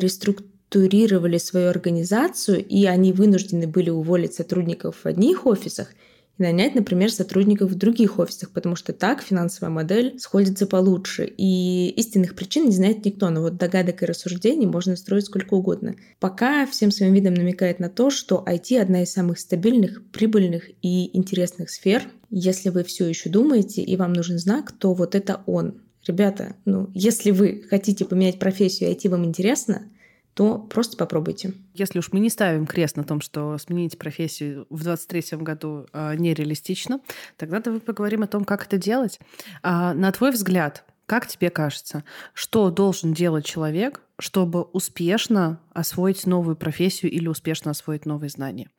структурировали 0.74 1.38
свою 1.38 1.68
организацию, 1.68 2.64
и 2.64 2.84
они 2.86 3.12
вынуждены 3.12 3.68
были 3.68 3.90
уволить 3.90 4.34
сотрудников 4.34 4.96
в 5.04 5.06
одних 5.06 5.46
офисах 5.46 5.92
и 6.36 6.42
нанять, 6.42 6.74
например, 6.74 7.12
сотрудников 7.12 7.70
в 7.70 7.76
других 7.76 8.18
офисах, 8.18 8.50
потому 8.50 8.74
что 8.74 8.92
так 8.92 9.22
финансовая 9.22 9.70
модель 9.70 10.18
сходится 10.18 10.66
получше. 10.66 11.32
И 11.36 11.90
истинных 11.90 12.34
причин 12.34 12.64
не 12.64 12.72
знает 12.72 13.04
никто, 13.04 13.30
но 13.30 13.40
вот 13.40 13.56
догадок 13.56 14.02
и 14.02 14.06
рассуждений 14.06 14.66
можно 14.66 14.96
строить 14.96 15.26
сколько 15.26 15.54
угодно. 15.54 15.94
Пока 16.18 16.66
всем 16.66 16.90
своим 16.90 17.14
видом 17.14 17.34
намекает 17.34 17.78
на 17.78 17.88
то, 17.88 18.10
что 18.10 18.44
IT 18.44 18.76
одна 18.76 19.04
из 19.04 19.12
самых 19.12 19.38
стабильных, 19.38 20.02
прибыльных 20.10 20.70
и 20.82 21.16
интересных 21.16 21.70
сфер. 21.70 22.02
Если 22.30 22.70
вы 22.70 22.82
все 22.82 23.06
еще 23.06 23.30
думаете 23.30 23.80
и 23.82 23.96
вам 23.96 24.12
нужен 24.12 24.40
знак, 24.40 24.72
то 24.72 24.92
вот 24.92 25.14
это 25.14 25.42
он. 25.46 25.82
Ребята, 26.04 26.56
ну, 26.64 26.90
если 26.92 27.30
вы 27.30 27.64
хотите 27.70 28.04
поменять 28.04 28.40
профессию, 28.40 28.90
IT 28.90 29.08
вам 29.08 29.24
интересно, 29.24 29.88
то 30.34 30.58
просто 30.58 30.96
попробуйте. 30.96 31.54
Если 31.74 31.98
уж 31.98 32.12
мы 32.12 32.20
не 32.20 32.28
ставим 32.28 32.66
крест 32.66 32.96
на 32.96 33.04
том, 33.04 33.20
что 33.20 33.56
сменить 33.58 33.98
профессию 33.98 34.66
в 34.68 34.82
2023 34.82 35.38
году 35.38 35.86
э, 35.92 36.16
нереалистично, 36.16 37.00
тогда 37.36 37.60
давай 37.60 37.80
поговорим 37.80 38.22
о 38.22 38.26
том, 38.26 38.44
как 38.44 38.66
это 38.66 38.76
делать. 38.76 39.20
А, 39.62 39.94
на 39.94 40.10
твой 40.10 40.32
взгляд, 40.32 40.84
как 41.06 41.26
тебе 41.26 41.50
кажется, 41.50 42.02
что 42.32 42.70
должен 42.70 43.12
делать 43.12 43.44
человек, 43.44 44.00
чтобы 44.18 44.62
успешно 44.62 45.60
освоить 45.72 46.26
новую 46.26 46.56
профессию 46.56 47.12
или 47.12 47.28
успешно 47.28 47.72
освоить 47.72 48.06
новые 48.06 48.30
знания? 48.30 48.70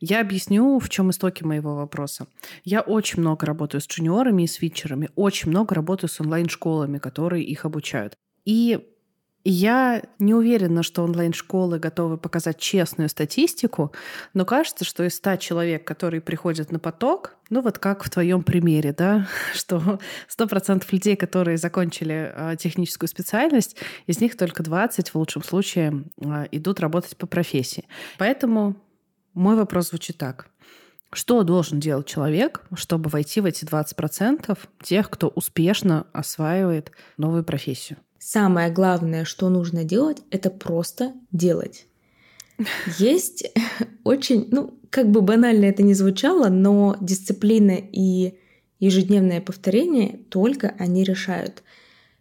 Я 0.00 0.20
объясню, 0.20 0.78
в 0.78 0.88
чем 0.88 1.10
истоки 1.10 1.44
моего 1.44 1.76
вопроса. 1.76 2.26
Я 2.64 2.80
очень 2.80 3.20
много 3.20 3.46
работаю 3.46 3.80
с 3.80 3.86
джуниорами 3.86 4.42
и 4.42 4.46
свитчерами, 4.48 5.10
очень 5.14 5.50
много 5.50 5.74
работаю 5.74 6.10
с 6.10 6.20
онлайн-школами, 6.20 6.98
которые 6.98 7.44
их 7.44 7.64
обучают. 7.64 8.14
И 8.44 8.88
я 9.50 10.02
не 10.18 10.34
уверена, 10.34 10.82
что 10.82 11.02
онлайн-школы 11.02 11.78
готовы 11.78 12.18
показать 12.18 12.58
честную 12.58 13.08
статистику, 13.08 13.92
но 14.34 14.44
кажется, 14.44 14.84
что 14.84 15.04
из 15.04 15.14
100 15.16 15.36
человек, 15.36 15.86
которые 15.86 16.20
приходят 16.20 16.70
на 16.70 16.78
поток, 16.78 17.36
ну 17.48 17.62
вот 17.62 17.78
как 17.78 18.04
в 18.04 18.10
твоем 18.10 18.42
примере, 18.42 18.92
да, 18.92 19.26
что 19.54 20.00
100% 20.38 20.84
людей, 20.90 21.16
которые 21.16 21.56
закончили 21.56 22.32
э, 22.34 22.56
техническую 22.58 23.08
специальность, 23.08 23.76
из 24.06 24.20
них 24.20 24.36
только 24.36 24.62
20 24.62 25.10
в 25.10 25.14
лучшем 25.14 25.42
случае 25.42 26.04
э, 26.18 26.46
идут 26.52 26.80
работать 26.80 27.16
по 27.16 27.26
профессии. 27.26 27.86
Поэтому 28.18 28.76
мой 29.34 29.56
вопрос 29.56 29.88
звучит 29.88 30.18
так. 30.18 30.48
Что 31.10 31.42
должен 31.42 31.80
делать 31.80 32.06
человек, 32.06 32.60
чтобы 32.74 33.08
войти 33.08 33.40
в 33.40 33.46
эти 33.46 33.64
20% 33.64 34.58
тех, 34.82 35.08
кто 35.08 35.28
успешно 35.28 36.06
осваивает 36.12 36.92
новую 37.16 37.44
профессию? 37.44 37.96
Самое 38.18 38.70
главное, 38.70 39.24
что 39.24 39.48
нужно 39.48 39.84
делать, 39.84 40.18
это 40.30 40.50
просто 40.50 41.12
делать. 41.32 41.86
Есть 42.98 43.50
очень, 44.04 44.48
ну, 44.50 44.78
как 44.90 45.10
бы 45.10 45.20
банально 45.20 45.66
это 45.66 45.82
ни 45.82 45.92
звучало, 45.92 46.48
но 46.48 46.96
дисциплина 47.00 47.76
и 47.76 48.34
ежедневное 48.80 49.40
повторение 49.40 50.20
только 50.28 50.74
они 50.78 51.04
решают. 51.04 51.62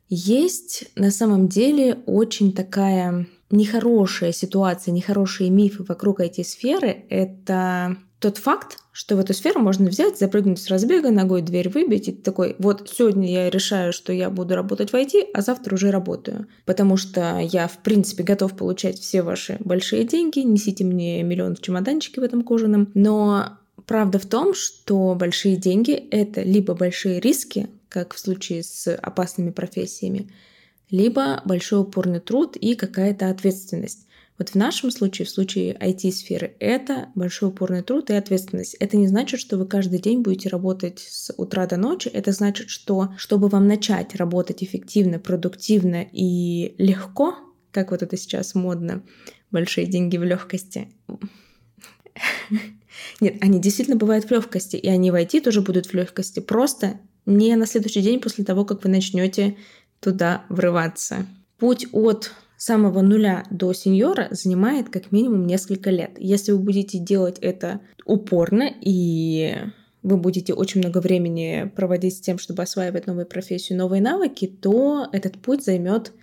Есть 0.09 0.89
на 0.95 1.11
самом 1.11 1.47
деле 1.47 1.99
очень 2.05 2.53
такая 2.53 3.27
нехорошая 3.49 4.31
ситуация, 4.31 4.91
нехорошие 4.91 5.49
мифы 5.49 5.83
вокруг 5.83 6.19
этой 6.19 6.45
сферы. 6.45 7.05
Это 7.09 7.97
тот 8.19 8.37
факт, 8.37 8.79
что 8.91 9.15
в 9.15 9.19
эту 9.19 9.33
сферу 9.33 9.59
можно 9.59 9.89
взять, 9.89 10.17
запрыгнуть 10.17 10.59
с 10.59 10.69
разбега, 10.69 11.11
ногой 11.11 11.43
дверь 11.43 11.69
выбить, 11.69 12.07
и 12.07 12.11
такой, 12.11 12.55
вот 12.57 12.89
сегодня 12.91 13.31
я 13.31 13.49
решаю, 13.49 13.93
что 13.93 14.11
я 14.11 14.31
буду 14.31 14.55
работать 14.55 14.91
в 14.91 14.95
IT, 14.95 15.27
а 15.33 15.41
завтра 15.41 15.75
уже 15.75 15.91
работаю. 15.91 16.47
Потому 16.65 16.97
что 16.97 17.37
я, 17.39 17.67
в 17.67 17.77
принципе, 17.83 18.23
готов 18.23 18.57
получать 18.57 18.97
все 18.99 19.21
ваши 19.21 19.57
большие 19.59 20.03
деньги, 20.03 20.39
несите 20.39 20.83
мне 20.83 21.21
миллион 21.21 21.55
в 21.55 21.61
чемоданчике 21.61 22.21
в 22.21 22.23
этом 22.23 22.41
кожаном. 22.43 22.89
Но 22.95 23.59
правда 23.85 24.17
в 24.17 24.25
том, 24.25 24.55
что 24.55 25.13
большие 25.13 25.55
деньги— 25.55 25.91
это 26.11 26.41
либо 26.41 26.73
большие 26.73 27.19
риски, 27.19 27.69
как 27.89 28.15
в 28.15 28.19
случае 28.19 28.63
с 28.63 28.95
опасными 28.95 29.51
профессиями, 29.51 30.31
либо 30.89 31.41
большой 31.45 31.81
упорный 31.81 32.19
труд 32.19 32.55
и 32.55 32.73
какая-то 32.73 33.29
ответственность. 33.29 34.06
Вот 34.37 34.49
в 34.49 34.55
нашем 34.55 34.91
случае, 34.91 35.25
в 35.25 35.29
случае 35.29 35.73
IT-сферы, 35.73 36.55
это 36.59 37.09
большой 37.15 37.49
упорный 37.49 37.81
труд 37.81 38.11
и 38.11 38.13
ответственность. 38.13 38.75
Это 38.75 38.95
не 38.95 39.07
значит, 39.07 39.39
что 39.39 39.57
вы 39.57 39.65
каждый 39.65 39.99
день 39.99 40.21
будете 40.21 40.49
работать 40.49 40.99
с 40.99 41.33
утра 41.37 41.65
до 41.65 41.77
ночи. 41.77 42.07
Это 42.07 42.31
значит, 42.31 42.69
что 42.69 43.13
чтобы 43.17 43.47
вам 43.47 43.67
начать 43.67 44.15
работать 44.15 44.63
эффективно, 44.63 45.17
продуктивно 45.17 46.05
и 46.11 46.75
легко, 46.77 47.35
как 47.71 47.91
вот 47.91 48.03
это 48.03 48.15
сейчас 48.15 48.53
модно, 48.53 49.03
большие 49.49 49.87
деньги 49.87 50.17
в 50.17 50.23
легкости. 50.23 50.89
Нет, 53.19 53.37
они 53.41 53.59
действительно 53.59 53.97
бывают 53.97 54.25
в 54.25 54.31
легкости, 54.31 54.75
и 54.75 54.87
они 54.87 55.09
в 55.09 55.15
IT 55.15 55.41
тоже 55.41 55.61
будут 55.61 55.87
в 55.87 55.93
легкости. 55.93 56.39
Просто 56.39 56.99
не 57.25 57.55
на 57.55 57.65
следующий 57.65 58.01
день 58.01 58.19
после 58.19 58.43
того, 58.43 58.65
как 58.65 58.83
вы 58.83 58.91
начнете 58.91 59.57
туда 59.99 60.45
врываться. 60.49 61.25
Путь 61.57 61.87
от 61.91 62.31
самого 62.57 63.01
нуля 63.01 63.45
до 63.51 63.71
сеньора 63.73 64.27
занимает 64.31 64.89
как 64.89 65.11
минимум 65.11 65.45
несколько 65.45 65.91
лет. 65.91 66.11
Если 66.17 66.51
вы 66.51 66.59
будете 66.59 66.97
делать 66.97 67.37
это 67.39 67.79
упорно 68.05 68.69
и 68.81 69.55
вы 70.03 70.17
будете 70.17 70.53
очень 70.53 70.81
много 70.81 70.99
времени 70.99 71.71
проводить 71.75 72.15
с 72.15 72.21
тем, 72.21 72.39
чтобы 72.39 72.63
осваивать 72.63 73.07
новую 73.07 73.25
профессию, 73.25 73.77
новые 73.77 74.01
навыки, 74.01 74.47
то 74.47 75.07
этот 75.11 75.37
путь 75.37 75.63
займет, 75.63 76.13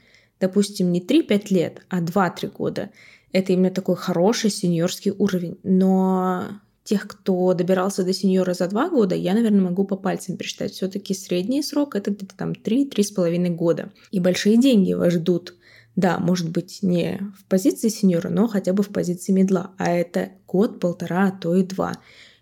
допустим, 0.41 0.91
не 0.91 1.01
3-5 1.01 1.47
лет, 1.51 1.83
а 1.89 2.01
2-3 2.01 2.51
года. 2.51 2.91
Это 3.33 3.53
именно 3.53 3.71
такой 3.71 3.97
хороший 3.97 4.51
сеньорский 4.51 5.11
уровень. 5.11 5.59
Но 5.65 6.45
тех, 6.85 7.07
кто 7.09 7.53
добирался 7.53 8.05
до 8.05 8.13
сеньора 8.13 8.55
за 8.55 8.69
2 8.69 8.89
года, 8.91 9.15
я, 9.15 9.35
наверное, 9.35 9.63
могу 9.63 9.85
по 9.85 9.97
пальцам 9.97 10.37
пересчитать. 10.37 10.73
Все-таки 10.73 11.15
средний 11.15 11.63
срок 11.63 11.97
это 11.97 12.11
где-то 12.11 12.37
там 12.37 12.53
3-3,5 12.53 13.49
года. 13.55 13.93
И 14.11 14.21
большие 14.21 14.57
деньги 14.57 14.93
вас 14.93 15.13
ждут 15.13 15.55
да, 15.97 16.19
может 16.19 16.51
быть, 16.51 16.81
не 16.83 17.21
в 17.39 17.45
позиции 17.45 17.89
сеньора, 17.89 18.29
но 18.29 18.49
хотя 18.49 18.73
бы 18.73 18.83
в 18.83 18.89
позиции 18.89 19.33
медла. 19.33 19.73
А 19.79 19.91
это 19.91 20.33
год, 20.47 20.81
полтора, 20.81 21.29
а 21.29 21.31
то 21.31 21.55
и 21.55 21.63
два. 21.63 21.95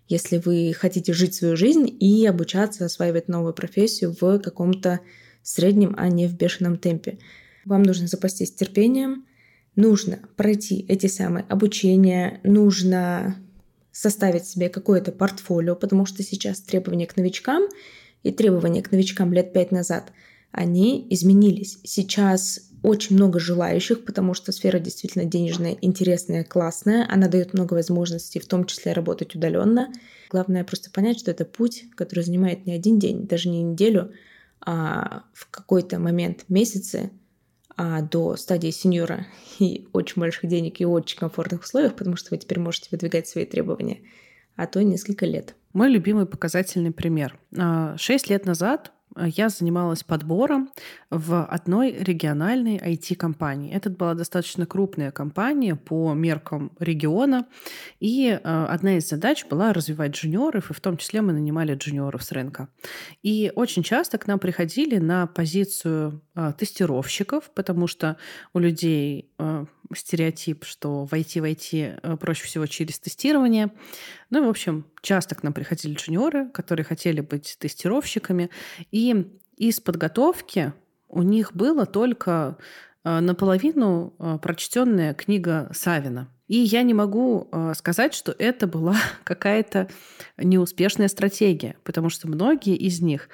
Если 0.07 0.37
вы 0.37 0.73
хотите 0.77 1.13
жить 1.13 1.35
свою 1.35 1.55
жизнь 1.55 1.87
и 1.99 2.25
обучаться, 2.25 2.85
осваивать 2.85 3.27
новую 3.27 3.53
профессию 3.53 4.15
в 4.19 4.39
каком-то 4.39 5.01
среднем, 5.43 5.93
а 5.97 6.07
не 6.09 6.27
в 6.27 6.35
бешеном 6.35 6.77
темпе. 6.77 7.19
Вам 7.65 7.83
нужно 7.83 8.07
запастись 8.07 8.53
терпением, 8.53 9.25
нужно 9.75 10.19
пройти 10.35 10.85
эти 10.87 11.07
самые 11.07 11.45
обучения, 11.47 12.39
нужно 12.43 13.37
составить 13.91 14.47
себе 14.47 14.69
какое-то 14.69 15.11
портфолио, 15.11 15.75
потому 15.75 16.05
что 16.05 16.23
сейчас 16.23 16.61
требования 16.61 17.05
к 17.05 17.15
новичкам 17.15 17.63
и 18.23 18.31
требования 18.31 18.81
к 18.81 18.91
новичкам 18.91 19.31
лет 19.31 19.53
пять 19.53 19.71
назад, 19.71 20.11
они 20.51 21.05
изменились. 21.09 21.79
Сейчас 21.83 22.72
очень 22.83 23.15
много 23.15 23.39
желающих, 23.39 24.03
потому 24.03 24.33
что 24.33 24.51
сфера 24.51 24.77
действительно 24.77 25.25
денежная, 25.25 25.77
интересная, 25.81 26.43
классная. 26.43 27.07
Она 27.09 27.27
дает 27.27 27.53
много 27.53 27.73
возможностей, 27.73 28.39
в 28.39 28.47
том 28.47 28.65
числе 28.65 28.93
работать 28.93 29.35
удаленно. 29.35 29.91
Главное 30.29 30.63
просто 30.63 30.91
понять, 30.91 31.19
что 31.19 31.31
это 31.31 31.45
путь, 31.45 31.85
который 31.95 32.25
занимает 32.25 32.65
не 32.65 32.73
один 32.73 32.99
день, 32.99 33.25
даже 33.25 33.49
не 33.49 33.63
неделю, 33.63 34.11
а 34.59 35.23
в 35.33 35.49
какой-то 35.49 35.97
момент 35.97 36.45
месяцы 36.49 37.11
а 37.75 38.01
до 38.01 38.35
стадии 38.35 38.69
сеньора 38.69 39.25
и 39.59 39.87
очень 39.93 40.19
больших 40.19 40.47
денег 40.47 40.79
и 40.79 40.85
очень 40.85 41.17
комфортных 41.17 41.63
условиях, 41.63 41.95
потому 41.95 42.15
что 42.15 42.29
вы 42.31 42.37
теперь 42.37 42.59
можете 42.59 42.89
выдвигать 42.91 43.27
свои 43.27 43.45
требования, 43.45 44.01
а 44.55 44.67
то 44.67 44.83
несколько 44.83 45.25
лет. 45.25 45.55
Мой 45.73 45.89
любимый 45.89 46.27
показательный 46.27 46.91
пример. 46.91 47.39
А, 47.57 47.97
шесть 47.97 48.29
лет 48.29 48.45
назад 48.45 48.91
я 49.17 49.49
занималась 49.49 50.03
подбором 50.03 50.71
в 51.09 51.45
одной 51.45 51.91
региональной 51.91 52.77
IT-компании. 52.77 53.73
Это 53.73 53.89
была 53.89 54.13
достаточно 54.13 54.65
крупная 54.65 55.11
компания 55.11 55.75
по 55.75 56.13
меркам 56.13 56.71
региона, 56.79 57.45
и 57.99 58.29
э, 58.29 58.65
одна 58.69 58.97
из 58.97 59.07
задач 59.07 59.45
была 59.45 59.73
развивать 59.73 60.11
джуниоров, 60.11 60.71
и 60.71 60.73
в 60.73 60.81
том 60.81 60.97
числе 60.97 61.21
мы 61.21 61.33
нанимали 61.33 61.75
джуниоров 61.75 62.23
с 62.23 62.31
рынка. 62.31 62.69
И 63.21 63.51
очень 63.55 63.83
часто 63.83 64.17
к 64.17 64.27
нам 64.27 64.39
приходили 64.39 64.97
на 64.97 65.27
позицию 65.27 66.21
э, 66.35 66.53
тестировщиков, 66.57 67.51
потому 67.53 67.87
что 67.87 68.17
у 68.53 68.59
людей 68.59 69.29
стереотип, 69.95 70.65
что 70.65 71.05
войти 71.05 71.41
в 71.41 71.45
IT 71.45 72.17
проще 72.17 72.45
всего 72.45 72.65
через 72.65 72.99
тестирование. 72.99 73.71
Ну 74.29 74.43
и, 74.43 74.45
в 74.45 74.49
общем, 74.49 74.85
часто 75.01 75.35
к 75.35 75.43
нам 75.43 75.53
приходили 75.53 75.93
джуниоры, 75.93 76.49
которые 76.49 76.85
хотели 76.85 77.21
быть 77.21 77.57
тестировщиками. 77.59 78.49
И 78.91 79.27
из 79.57 79.79
подготовки 79.79 80.73
у 81.07 81.21
них 81.21 81.53
было 81.53 81.85
только 81.85 82.57
э, 83.03 83.19
наполовину 83.19 84.13
э, 84.17 84.39
прочтенная 84.41 85.13
книга 85.13 85.69
Савина. 85.73 86.29
И 86.53 86.57
я 86.57 86.83
не 86.83 86.93
могу 86.93 87.47
э, 87.51 87.73
сказать, 87.75 88.13
что 88.13 88.35
это 88.37 88.67
была 88.67 88.95
какая-то 89.23 89.89
неуспешная 90.37 91.07
стратегия, 91.07 91.77
потому 91.83 92.11
что 92.11 92.27
многие 92.27 92.75
из 92.75 93.01
них 93.01 93.27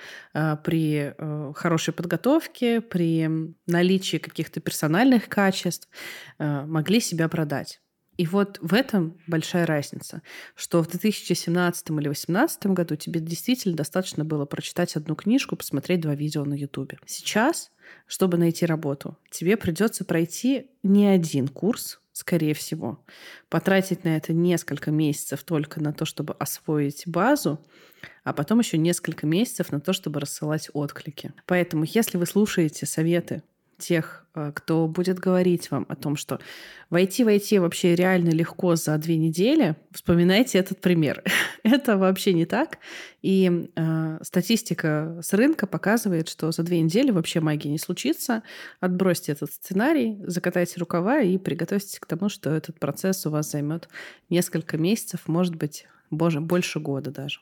при 0.63 1.13
хорошей 1.53 1.93
подготовке, 1.93 2.79
при 2.79 3.29
наличии 3.67 4.17
каких-то 4.17 4.61
персональных 4.61 5.27
качеств 5.27 5.89
могли 6.37 7.01
себя 7.01 7.27
продать. 7.27 7.81
И 8.19 8.25
вот 8.25 8.57
в 8.61 8.73
этом 8.73 9.17
большая 9.27 9.65
разница, 9.65 10.21
что 10.53 10.83
в 10.83 10.89
2017 10.89 11.89
или 11.89 12.03
2018 12.03 12.65
году 12.65 12.97
тебе 12.97 13.21
действительно 13.21 13.77
достаточно 13.77 14.25
было 14.25 14.43
прочитать 14.43 14.97
одну 14.97 15.15
книжку, 15.15 15.55
посмотреть 15.55 16.01
два 16.01 16.15
видео 16.15 16.43
на 16.43 16.53
YouTube. 16.53 16.95
Сейчас, 17.05 17.71
чтобы 18.07 18.37
найти 18.37 18.65
работу, 18.65 19.17
тебе 19.31 19.55
придется 19.55 20.03
пройти 20.03 20.69
не 20.83 21.07
один 21.07 21.47
курс, 21.47 22.01
скорее 22.11 22.53
всего, 22.53 23.05
потратить 23.47 24.03
на 24.03 24.17
это 24.17 24.33
несколько 24.33 24.91
месяцев 24.91 25.45
только 25.45 25.81
на 25.81 25.93
то, 25.93 26.03
чтобы 26.03 26.33
освоить 26.33 27.03
базу, 27.05 27.65
а 28.25 28.33
потом 28.33 28.59
еще 28.59 28.77
несколько 28.77 29.27
месяцев 29.27 29.71
на 29.71 29.79
то, 29.79 29.93
чтобы 29.93 30.19
рассылать 30.19 30.69
отклики. 30.73 31.31
Поэтому, 31.45 31.85
если 31.85 32.17
вы 32.17 32.25
слушаете 32.25 32.85
советы 32.85 33.43
тех, 33.79 34.25
э, 34.35 34.51
кто 34.53 34.87
будет 34.87 35.19
говорить 35.19 35.71
вам 35.71 35.85
о 35.89 35.95
том, 35.95 36.15
что 36.15 36.39
войти 36.89 37.23
войти 37.23 37.59
вообще 37.59 37.95
реально 37.95 38.29
легко 38.29 38.75
за 38.75 38.97
две 38.97 39.17
недели, 39.17 39.75
вспоминайте 39.91 40.59
этот 40.59 40.81
пример. 40.81 41.23
Это 41.63 41.97
вообще 41.97 42.33
не 42.33 42.45
так. 42.45 42.77
И 43.21 43.69
э, 43.75 44.19
статистика 44.21 45.19
с 45.21 45.33
рынка 45.33 45.67
показывает, 45.67 46.29
что 46.29 46.51
за 46.51 46.63
две 46.63 46.81
недели 46.81 47.11
вообще 47.11 47.39
магии 47.39 47.69
не 47.69 47.79
случится. 47.79 48.43
Отбросьте 48.79 49.31
этот 49.31 49.51
сценарий, 49.51 50.17
закатайте 50.25 50.79
рукава 50.79 51.19
и 51.21 51.37
приготовьтесь 51.37 51.99
к 51.99 52.05
тому, 52.05 52.29
что 52.29 52.51
этот 52.51 52.79
процесс 52.79 53.25
у 53.25 53.31
вас 53.31 53.51
займет 53.51 53.89
несколько 54.29 54.77
месяцев, 54.77 55.27
может 55.27 55.55
быть, 55.55 55.85
боже, 56.11 56.39
больше 56.39 56.79
года 56.79 57.11
даже. 57.11 57.39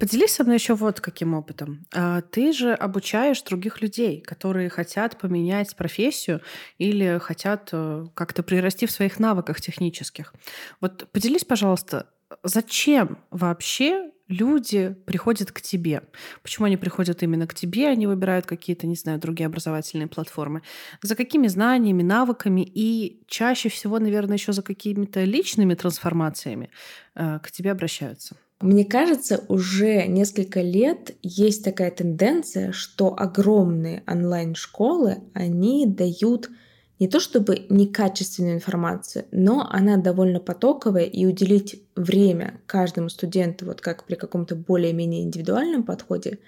Поделись 0.00 0.34
со 0.34 0.44
мной 0.44 0.56
еще 0.56 0.74
вот 0.74 1.02
каким 1.02 1.34
опытом. 1.34 1.84
А, 1.94 2.22
ты 2.22 2.54
же 2.54 2.72
обучаешь 2.72 3.42
других 3.42 3.82
людей, 3.82 4.22
которые 4.22 4.70
хотят 4.70 5.18
поменять 5.18 5.76
профессию 5.76 6.40
или 6.78 7.18
хотят 7.18 7.68
э, 7.72 8.06
как-то 8.14 8.42
прирасти 8.42 8.86
в 8.86 8.90
своих 8.90 9.18
навыках 9.18 9.60
технических. 9.60 10.32
Вот 10.80 11.06
поделись, 11.12 11.44
пожалуйста, 11.44 12.06
зачем 12.42 13.18
вообще 13.30 14.10
люди 14.26 14.96
приходят 15.04 15.52
к 15.52 15.60
тебе? 15.60 16.04
Почему 16.42 16.64
они 16.64 16.78
приходят 16.78 17.22
именно 17.22 17.46
к 17.46 17.52
тебе, 17.54 17.88
они 17.88 18.06
выбирают 18.06 18.46
какие-то, 18.46 18.86
не 18.86 18.94
знаю, 18.96 19.18
другие 19.18 19.48
образовательные 19.48 20.08
платформы? 20.08 20.62
За 21.02 21.14
какими 21.14 21.46
знаниями, 21.46 22.02
навыками 22.02 22.62
и 22.62 23.22
чаще 23.28 23.68
всего, 23.68 23.98
наверное, 23.98 24.38
еще 24.38 24.54
за 24.54 24.62
какими-то 24.62 25.24
личными 25.24 25.74
трансформациями 25.74 26.70
э, 27.14 27.38
к 27.40 27.50
тебе 27.50 27.70
обращаются? 27.70 28.36
Мне 28.60 28.84
кажется, 28.84 29.42
уже 29.48 30.06
несколько 30.06 30.60
лет 30.60 31.16
есть 31.22 31.64
такая 31.64 31.90
тенденция, 31.90 32.72
что 32.72 33.14
огромные 33.18 34.02
онлайн-школы, 34.06 35.22
они 35.32 35.86
дают 35.86 36.50
не 36.98 37.08
то 37.08 37.18
чтобы 37.18 37.64
некачественную 37.70 38.56
информацию, 38.56 39.24
но 39.32 39.66
она 39.70 39.96
довольно 39.96 40.40
потоковая, 40.40 41.04
и 41.04 41.24
уделить 41.24 41.82
время 41.96 42.60
каждому 42.66 43.08
студенту, 43.08 43.64
вот 43.64 43.80
как 43.80 44.04
при 44.04 44.16
каком-то 44.16 44.54
более-менее 44.54 45.22
индивидуальном 45.22 45.82
подходе, 45.82 46.38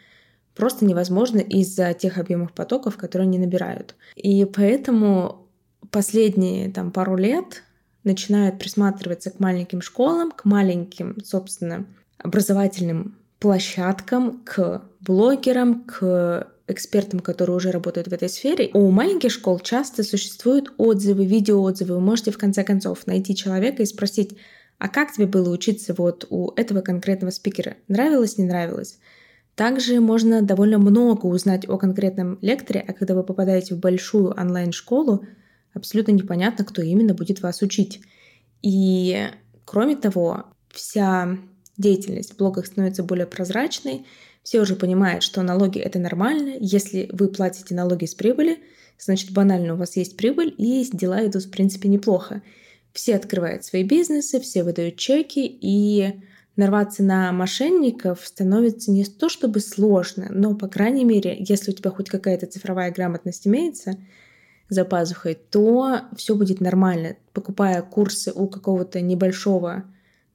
просто 0.54 0.84
невозможно 0.84 1.38
из-за 1.38 1.94
тех 1.94 2.18
объемов 2.18 2.52
потоков, 2.52 2.98
которые 2.98 3.26
они 3.26 3.38
набирают. 3.38 3.94
И 4.14 4.44
поэтому 4.44 5.46
последние 5.90 6.70
там, 6.70 6.92
пару 6.92 7.16
лет 7.16 7.62
начинают 8.04 8.58
присматриваться 8.58 9.30
к 9.30 9.40
маленьким 9.40 9.80
школам, 9.80 10.30
к 10.30 10.44
маленьким, 10.44 11.16
собственно, 11.24 11.86
образовательным 12.18 13.16
площадкам, 13.38 14.42
к 14.44 14.82
блогерам, 15.00 15.84
к 15.84 16.48
экспертам, 16.68 17.20
которые 17.20 17.56
уже 17.56 17.70
работают 17.70 18.08
в 18.08 18.12
этой 18.12 18.28
сфере. 18.28 18.70
У 18.72 18.90
маленьких 18.90 19.30
школ 19.30 19.58
часто 19.58 20.02
существуют 20.02 20.72
отзывы, 20.78 21.26
видеоотзывы. 21.26 21.94
Вы 21.94 22.00
можете 22.00 22.30
в 22.30 22.38
конце 22.38 22.64
концов 22.64 23.06
найти 23.06 23.34
человека 23.34 23.82
и 23.82 23.86
спросить, 23.86 24.36
а 24.78 24.88
как 24.88 25.12
тебе 25.12 25.26
было 25.26 25.50
учиться 25.50 25.94
вот 25.94 26.26
у 26.30 26.52
этого 26.56 26.80
конкретного 26.80 27.30
спикера? 27.30 27.76
Нравилось, 27.88 28.38
не 28.38 28.44
нравилось? 28.44 28.98
Также 29.54 30.00
можно 30.00 30.42
довольно 30.42 30.78
много 30.78 31.26
узнать 31.26 31.68
о 31.68 31.76
конкретном 31.76 32.38
лекторе, 32.40 32.84
а 32.86 32.92
когда 32.92 33.14
вы 33.14 33.22
попадаете 33.22 33.74
в 33.74 33.80
большую 33.80 34.32
онлайн-школу, 34.32 35.26
абсолютно 35.74 36.12
непонятно, 36.12 36.64
кто 36.64 36.80
именно 36.80 37.12
будет 37.12 37.42
вас 37.42 37.60
учить. 37.60 38.00
И 38.62 39.28
кроме 39.64 39.96
того, 39.96 40.46
вся 40.70 41.38
деятельность 41.78 42.34
в 42.34 42.36
блогах 42.36 42.66
становится 42.66 43.02
более 43.02 43.26
прозрачной, 43.26 44.06
все 44.42 44.60
уже 44.60 44.74
понимают, 44.74 45.22
что 45.22 45.42
налоги 45.42 45.78
это 45.78 45.98
нормально. 45.98 46.56
Если 46.58 47.08
вы 47.12 47.28
платите 47.28 47.74
налоги 47.74 48.06
с 48.06 48.14
прибыли, 48.14 48.58
значит 48.98 49.32
банально 49.32 49.74
у 49.74 49.76
вас 49.76 49.96
есть 49.96 50.16
прибыль, 50.16 50.54
и 50.58 50.88
дела 50.92 51.24
идут 51.26 51.44
в 51.44 51.50
принципе 51.50 51.88
неплохо. 51.88 52.42
Все 52.92 53.16
открывают 53.16 53.64
свои 53.64 53.84
бизнесы, 53.84 54.40
все 54.40 54.64
выдают 54.64 54.96
чеки, 54.96 55.46
и 55.46 56.20
нарваться 56.56 57.02
на 57.02 57.32
мошенников 57.32 58.20
становится 58.24 58.90
не 58.90 59.04
то 59.04 59.28
чтобы 59.28 59.60
сложно, 59.60 60.26
но, 60.30 60.54
по 60.54 60.68
крайней 60.68 61.04
мере, 61.04 61.36
если 61.38 61.70
у 61.70 61.74
тебя 61.74 61.90
хоть 61.90 62.10
какая-то 62.10 62.46
цифровая 62.46 62.92
грамотность 62.92 63.46
имеется 63.46 63.96
за 64.68 64.84
пазухой, 64.84 65.34
то 65.34 66.02
все 66.16 66.34
будет 66.34 66.60
нормально. 66.60 67.16
Покупая 67.32 67.80
курсы 67.82 68.32
у 68.34 68.48
какого-то 68.48 69.00
небольшого 69.00 69.84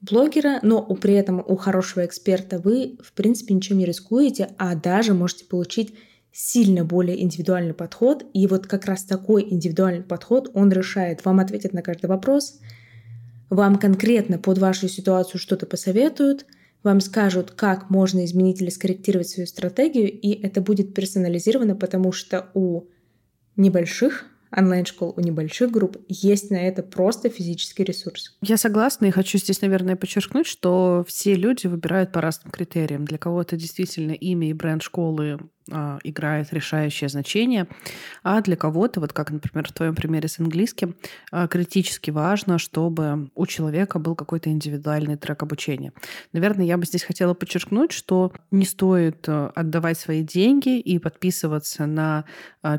блогера, 0.09 0.59
но 0.61 0.81
при 0.81 1.13
этом 1.13 1.43
у 1.45 1.55
хорошего 1.55 2.05
эксперта 2.05 2.59
вы, 2.59 2.97
в 3.01 3.13
принципе, 3.13 3.53
ничем 3.53 3.77
не 3.77 3.85
рискуете, 3.85 4.49
а 4.57 4.75
даже 4.75 5.13
можете 5.13 5.45
получить 5.45 5.93
сильно 6.31 6.85
более 6.85 7.21
индивидуальный 7.21 7.73
подход. 7.73 8.25
И 8.33 8.45
вот 8.47 8.67
как 8.67 8.85
раз 8.85 9.03
такой 9.03 9.47
индивидуальный 9.49 10.03
подход, 10.03 10.51
он 10.53 10.71
решает, 10.71 11.25
вам 11.25 11.39
ответят 11.39 11.73
на 11.73 11.81
каждый 11.81 12.05
вопрос, 12.05 12.59
вам 13.49 13.77
конкретно 13.77 14.37
под 14.37 14.57
вашу 14.57 14.87
ситуацию 14.87 15.39
что-то 15.39 15.65
посоветуют, 15.65 16.45
вам 16.83 17.01
скажут, 17.01 17.51
как 17.51 17.89
можно 17.89 18.23
изменить 18.25 18.61
или 18.61 18.69
скорректировать 18.69 19.29
свою 19.29 19.47
стратегию, 19.47 20.11
и 20.11 20.29
это 20.29 20.61
будет 20.61 20.93
персонализировано, 20.93 21.75
потому 21.75 22.11
что 22.11 22.49
у 22.53 22.83
небольших 23.55 24.25
онлайн-школ 24.55 25.13
у 25.15 25.21
небольших 25.21 25.71
групп 25.71 25.97
есть 26.07 26.51
на 26.51 26.57
это 26.57 26.83
просто 26.83 27.29
физический 27.29 27.83
ресурс. 27.83 28.37
Я 28.41 28.57
согласна 28.57 29.05
и 29.05 29.11
хочу 29.11 29.37
здесь, 29.37 29.61
наверное, 29.61 29.95
подчеркнуть, 29.95 30.47
что 30.47 31.03
все 31.07 31.35
люди 31.35 31.67
выбирают 31.67 32.11
по 32.11 32.21
разным 32.21 32.51
критериям. 32.51 33.05
Для 33.05 33.17
кого-то 33.17 33.55
действительно 33.55 34.11
имя 34.11 34.49
и 34.49 34.53
бренд 34.53 34.83
школы 34.83 35.39
играет 36.03 36.53
решающее 36.53 37.09
значение, 37.09 37.67
а 38.23 38.41
для 38.41 38.55
кого-то, 38.55 38.99
вот 38.99 39.13
как, 39.13 39.31
например, 39.31 39.67
в 39.67 39.71
твоем 39.71 39.95
примере 39.95 40.27
с 40.27 40.39
английским, 40.39 40.95
а, 41.31 41.47
критически 41.47 42.11
важно, 42.11 42.57
чтобы 42.57 43.29
у 43.35 43.45
человека 43.45 43.99
был 43.99 44.15
какой-то 44.15 44.49
индивидуальный 44.49 45.17
трек 45.17 45.43
обучения. 45.43 45.93
Наверное, 46.33 46.65
я 46.65 46.77
бы 46.77 46.85
здесь 46.85 47.03
хотела 47.03 47.33
подчеркнуть, 47.33 47.91
что 47.91 48.31
не 48.51 48.65
стоит 48.65 49.27
а, 49.27 49.51
отдавать 49.55 49.97
свои 49.97 50.23
деньги 50.23 50.79
и 50.79 50.99
подписываться 50.99 51.85
на 51.85 52.25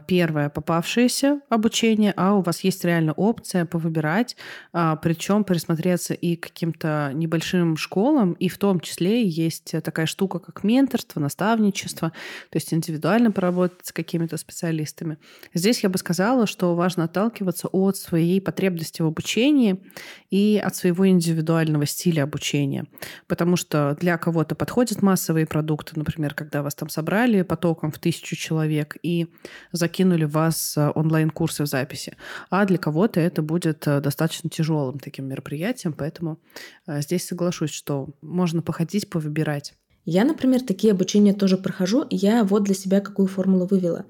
первое 0.07 0.51
попавшееся 0.51 1.41
обучение, 1.49 2.13
а 2.17 2.35
у 2.35 2.43
вас 2.43 2.61
есть 2.61 2.85
реально 2.85 3.13
опция 3.13 3.65
повыбирать, 3.65 4.37
причем 4.73 5.45
присмотреться 5.45 6.13
и 6.13 6.37
к 6.37 6.49
каким-то 6.49 7.11
небольшим 7.15 7.77
школам, 7.77 8.33
и 8.33 8.49
в 8.51 8.59
том 8.59 8.81
числе 8.81 9.27
есть 9.27 9.75
такая 9.83 10.05
штука, 10.05 10.41
как 10.41 10.63
менторство, 10.63 11.21
наставничество, 11.21 12.11
то 12.51 12.57
есть 12.57 12.75
индивидуально 12.79 13.31
поработать 13.31 13.87
с 13.87 13.93
какими-то 13.93 14.37
специалистами. 14.37 15.19
Здесь 15.53 15.83
я 15.83 15.89
бы 15.89 15.99
сказала, 15.99 16.47
что 16.47 16.75
важно 16.75 17.05
отталкиваться 17.05 17.69
от 17.69 17.97
своей 17.97 18.41
потребности 18.41 19.03
в 19.03 19.07
обучении 19.07 19.83
и 20.31 20.61
от 20.65 20.75
своего 20.75 21.09
индивидуального 21.09 21.87
стиля 21.87 22.23
обучения. 22.23 22.87
Потому 23.27 23.57
что 23.57 23.97
для 24.01 24.17
кого-то 24.17 24.55
подходят 24.55 25.03
массовые 25.03 25.47
продукты, 25.47 25.93
например, 25.97 26.35
когда 26.35 26.63
вас 26.63 26.75
там 26.75 26.89
собрали 26.89 27.43
потоком 27.43 27.93
в 27.93 27.99
тысячу 27.99 28.37
человек 28.37 28.97
и 29.03 29.27
закинули 29.73 30.25
вас 30.25 30.77
э, 30.77 30.91
онлайн-курсы 30.95 31.63
в 31.63 31.67
записи. 31.67 32.17
А 32.51 32.65
для 32.65 32.79
кого-то 32.79 33.21
это 33.21 33.43
будет 33.43 33.87
э, 33.87 34.01
достаточно 34.01 34.49
тяжелым 34.49 34.99
таким 34.99 35.27
мероприятием, 35.27 35.93
поэтому 35.93 36.39
э, 36.87 37.01
здесь 37.03 37.27
соглашусь, 37.27 37.71
что 37.71 38.09
можно 38.23 38.63
походить, 38.63 39.11
повыбирать. 39.11 39.75
Я, 40.11 40.25
например, 40.25 40.63
такие 40.63 40.93
обучения 40.93 41.35
тоже 41.35 41.59
прохожу, 41.59 42.01
и 42.01 42.17
я 42.17 42.43
вот 42.43 42.63
для 42.63 42.75
себя 42.75 43.03
какую 43.03 43.29
формулу 43.29 43.67
вывела. 43.67 44.07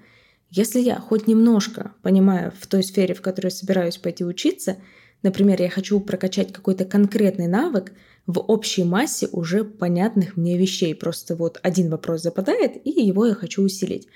Если 0.48 0.78
я 0.78 0.94
хоть 0.94 1.26
немножко 1.26 1.90
понимаю 2.02 2.52
в 2.56 2.68
той 2.68 2.84
сфере, 2.84 3.14
в 3.14 3.20
которой 3.20 3.48
собираюсь 3.48 3.96
пойти 3.96 4.24
учиться, 4.24 4.76
например, 5.24 5.60
я 5.60 5.68
хочу 5.68 5.98
прокачать 5.98 6.52
какой-то 6.52 6.84
конкретный 6.84 7.48
навык 7.48 7.90
в 8.28 8.38
общей 8.38 8.84
массе 8.84 9.26
уже 9.32 9.64
понятных 9.64 10.36
мне 10.36 10.56
вещей, 10.56 10.94
просто 10.94 11.34
вот 11.34 11.58
один 11.64 11.90
вопрос 11.90 12.22
западает, 12.22 12.76
и 12.86 12.90
его 12.90 13.26
я 13.26 13.34
хочу 13.34 13.62
усилить, 13.64 14.06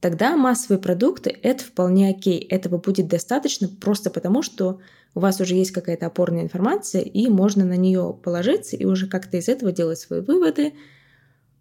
тогда 0.00 0.36
массовые 0.36 0.80
продукты— 0.80 1.30
это 1.44 1.62
вполне 1.62 2.10
окей. 2.10 2.40
Этого 2.40 2.78
будет 2.78 3.06
достаточно 3.06 3.68
просто 3.68 4.10
потому, 4.10 4.42
что 4.42 4.80
у 5.14 5.20
вас 5.20 5.40
уже 5.40 5.54
есть 5.54 5.70
какая-то 5.70 6.06
опорная 6.06 6.42
информация, 6.42 7.02
и 7.02 7.28
можно 7.28 7.64
на 7.64 7.76
нее 7.76 8.18
положиться 8.20 8.74
и 8.74 8.84
уже 8.84 9.06
как-то 9.06 9.36
из 9.36 9.48
этого 9.48 9.70
делать 9.70 10.00
свои 10.00 10.22
выводы, 10.22 10.72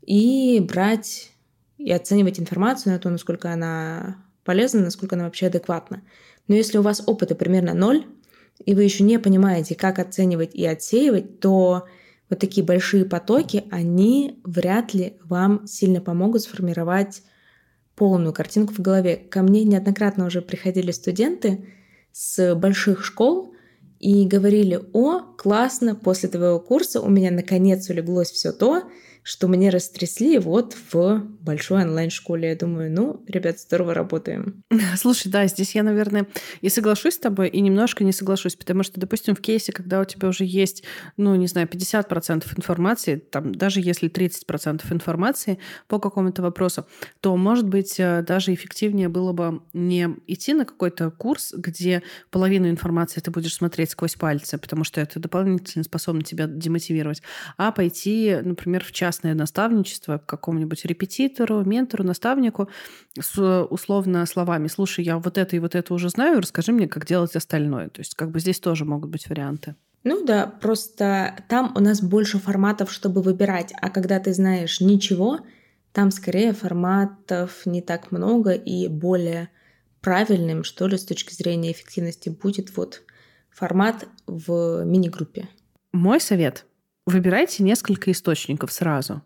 и 0.10 0.60
брать 0.60 1.32
и 1.78 1.92
оценивать 1.92 2.40
информацию 2.40 2.94
на 2.94 3.00
то, 3.00 3.12
насколько 3.12 3.54
она 3.54 4.18
полезна, 4.44 4.82
насколько 4.82 5.16
она 5.16 5.26
вообще 5.26 5.48
адекватна. 5.48 6.02
Но 6.48 6.56
если 6.56 6.80
у 6.80 6.82
вас 6.82 7.04
опыта 7.06 7.36
примерно 7.36 7.76
ноль, 7.76 8.06
и 8.66 8.74
вы 8.74 8.84
еще 8.84 9.04
не 9.04 9.20
понимаете, 9.20 9.76
как 9.76 10.00
оценивать 10.00 10.56
и 10.56 10.66
отсеивать, 10.66 11.40
то 11.40 11.86
вот 12.28 12.40
такие 12.40 12.66
большие 12.66 13.06
потоки, 13.06 13.66
они 13.70 14.42
вряд 14.44 14.96
ли 14.96 15.14
вам 15.24 15.68
сильно 15.68 16.02
помогут 16.02 16.42
сформировать 16.42 17.22
полную 17.96 18.34
картинку 18.34 18.74
в 18.74 18.80
голове. 18.80 19.16
Ко 19.16 19.44
мне 19.44 19.64
неоднократно 19.64 20.26
уже 20.26 20.42
приходили 20.42 20.90
студенты 20.90 21.68
с 22.12 22.56
больших 22.56 23.06
школ 23.06 23.54
и 24.00 24.26
говорили, 24.26 24.82
о, 24.92 25.20
классно, 25.38 25.94
после 25.94 26.30
твоего 26.30 26.60
курса 26.60 27.00
у 27.00 27.10
меня 27.10 27.30
наконец 27.30 27.88
улеглось 27.92 28.32
все 28.32 28.52
то, 28.52 28.90
что 29.24 29.48
мне 29.48 29.70
растрясли 29.70 30.38
вот 30.38 30.76
в 30.92 31.24
большой 31.42 31.84
онлайн-школе. 31.84 32.50
Я 32.50 32.56
думаю, 32.56 32.92
ну, 32.92 33.24
ребят, 33.28 33.60
здорово 33.60 33.94
работаем. 33.94 34.64
Слушай, 34.98 35.30
да, 35.30 35.48
здесь 35.48 35.76
я, 35.76 35.84
наверное, 35.84 36.28
и 36.62 36.70
соглашусь 36.70 37.16
с 37.16 37.20
тобой, 37.20 37.50
и 37.50 37.62
немножко 37.62 38.04
не 38.04 38.12
соглашусь, 38.12 38.56
потому 38.56 38.84
что, 38.84 39.00
допустим, 39.00 39.36
в 39.36 39.42
кейсе, 39.42 39.72
когда 39.72 40.02
у 40.02 40.06
тебя 40.06 40.30
уже 40.30 40.46
есть, 40.46 40.84
ну, 41.18 41.36
не 41.36 41.48
знаю, 41.48 41.68
50% 41.68 42.46
информации, 42.58 43.18
там, 43.18 43.54
даже 43.54 43.82
если 43.82 44.10
30% 44.10 44.82
информации 44.92 45.60
по 45.88 46.00
какому-то 46.00 46.42
вопросу, 46.42 46.86
то, 47.22 47.36
может 47.36 47.68
быть, 47.68 48.00
э, 48.00 48.24
даже 48.26 48.54
эффективнее 48.54 49.10
было 49.10 49.34
бы 49.34 49.62
не 49.74 50.10
идти 50.28 50.54
на 50.54 50.66
какой-то 50.66 51.12
курс, 51.12 51.54
где 51.56 52.04
половину 52.32 52.70
информации 52.70 53.22
ты 53.22 53.32
будешь 53.32 53.54
смотреть 53.54 53.92
сквозь 53.92 54.16
пальцы, 54.16 54.58
потому 54.58 54.84
что 54.84 55.02
это 55.02 55.20
дополнительно 55.20 55.84
способно 55.84 56.22
тебя 56.22 56.48
демотивировать, 56.48 57.22
а 57.58 57.72
пойти, 57.72 58.38
например, 58.44 58.84
в 58.84 58.92
час 58.92 59.09
частное 59.10 59.34
наставничество 59.34 60.20
к 60.20 60.26
какому-нибудь 60.28 60.86
репетитору, 60.86 61.66
ментору, 61.66 62.04
наставнику 62.04 62.70
с 63.20 63.64
условно 63.64 64.26
словами 64.28 64.68
«Слушай, 64.68 65.06
я 65.06 65.18
вот 65.18 65.38
это 65.38 65.56
и 65.56 65.60
вот 65.60 65.74
это 65.74 65.94
уже 65.96 66.10
знаю, 66.10 66.42
расскажи 66.42 66.72
мне, 66.72 66.88
как 66.88 67.08
делать 67.08 67.36
остальное». 67.36 67.90
То 67.90 68.02
есть 68.02 68.14
как 68.14 68.30
бы 68.30 68.40
здесь 68.40 68.60
тоже 68.60 68.86
могут 68.86 69.10
быть 69.10 69.28
варианты. 69.28 69.76
Ну 70.04 70.24
да, 70.24 70.46
просто 70.46 71.36
там 71.50 71.74
у 71.76 71.80
нас 71.80 72.02
больше 72.02 72.38
форматов, 72.38 72.92
чтобы 72.92 73.22
выбирать, 73.22 73.74
а 73.82 73.90
когда 73.90 74.20
ты 74.20 74.32
знаешь 74.34 74.80
ничего, 74.80 75.40
там 75.92 76.12
скорее 76.12 76.54
форматов 76.54 77.66
не 77.66 77.82
так 77.82 78.12
много 78.12 78.52
и 78.52 78.88
более 78.88 79.50
правильным, 80.02 80.64
что 80.64 80.88
ли, 80.88 80.98
с 80.98 81.04
точки 81.04 81.34
зрения 81.34 81.72
эффективности 81.72 82.30
будет 82.30 82.78
вот 82.78 83.02
формат 83.50 84.08
в 84.28 84.86
мини-группе. 84.86 85.50
Мой 85.92 86.22
совет 86.22 86.66
выбирайте 87.10 87.64
несколько 87.64 88.12
источников 88.12 88.72
сразу. 88.72 89.22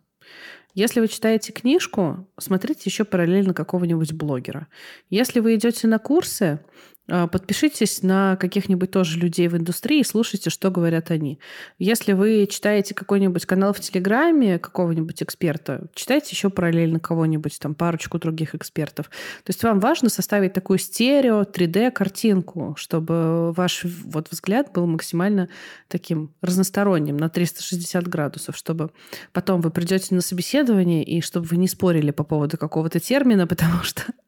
Если 0.73 0.99
вы 0.99 1.07
читаете 1.07 1.53
книжку, 1.53 2.27
смотрите 2.39 2.81
еще 2.85 3.03
параллельно 3.03 3.53
какого-нибудь 3.53 4.13
блогера. 4.13 4.67
Если 5.09 5.39
вы 5.39 5.55
идете 5.55 5.87
на 5.87 5.99
курсы, 5.99 6.59
подпишитесь 7.07 8.01
на 8.01 8.37
каких-нибудь 8.37 8.91
тоже 8.91 9.19
людей 9.19 9.47
в 9.47 9.57
индустрии 9.57 9.99
и 9.99 10.03
слушайте, 10.03 10.49
что 10.49 10.71
говорят 10.71 11.11
они. 11.11 11.39
Если 11.77 12.13
вы 12.13 12.47
читаете 12.49 12.93
какой-нибудь 12.93 13.45
канал 13.45 13.73
в 13.73 13.79
Телеграме 13.79 14.57
какого-нибудь 14.57 15.21
эксперта, 15.21 15.87
читайте 15.93 16.29
еще 16.31 16.49
параллельно 16.49 16.99
кого-нибудь, 16.99 17.59
там, 17.59 17.75
парочку 17.75 18.19
других 18.19 18.55
экспертов. 18.55 19.07
То 19.43 19.49
есть 19.49 19.63
вам 19.63 19.79
важно 19.79 20.09
составить 20.09 20.53
такую 20.53 20.79
стерео, 20.79 21.43
3D-картинку, 21.43 22.75
чтобы 22.77 23.51
ваш 23.51 23.83
вот 23.83 24.29
взгляд 24.31 24.71
был 24.71 24.87
максимально 24.87 25.49
таким 25.89 26.33
разносторонним, 26.41 27.17
на 27.17 27.29
360 27.29 28.07
градусов, 28.07 28.55
чтобы 28.55 28.91
потом 29.33 29.61
вы 29.61 29.71
придете 29.71 30.15
на 30.15 30.21
собеседование 30.21 31.03
и 31.03 31.21
чтобы 31.21 31.47
вы 31.47 31.57
не 31.57 31.67
спорили 31.67 32.11
по 32.11 32.23
поводу 32.23 32.57
какого-то 32.57 32.99
термина, 32.99 33.45
потому 33.53 33.83
что 33.83 34.03
а, 34.03 34.22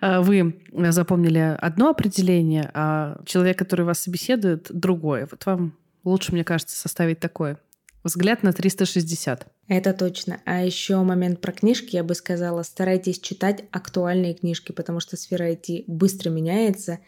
вы 0.00 0.60
запомнили 0.90 1.56
одно 1.58 1.90
определение, 1.90 2.70
а 2.74 3.20
человек, 3.24 3.58
который 3.58 3.84
вас 3.84 4.00
собеседует, 4.00 4.66
другое. 4.70 5.28
Вот 5.30 5.46
вам 5.46 5.76
лучше, 6.04 6.32
мне 6.32 6.44
кажется, 6.44 6.76
составить 6.76 7.20
такой 7.20 7.56
взгляд 8.04 8.42
на 8.42 8.52
360. 8.52 9.46
Это 9.68 9.92
точно. 9.92 10.40
А 10.44 10.62
еще 10.62 11.02
момент 11.02 11.40
про 11.40 11.52
книжки, 11.52 11.96
я 11.96 12.04
бы 12.04 12.14
сказала, 12.14 12.62
старайтесь 12.62 13.18
читать 13.18 13.64
актуальные 13.72 14.34
книжки, 14.34 14.70
потому 14.70 15.00
что 15.00 15.16
сфера 15.16 15.50
IT 15.50 15.84
быстро 15.88 16.30
меняется. 16.30 17.00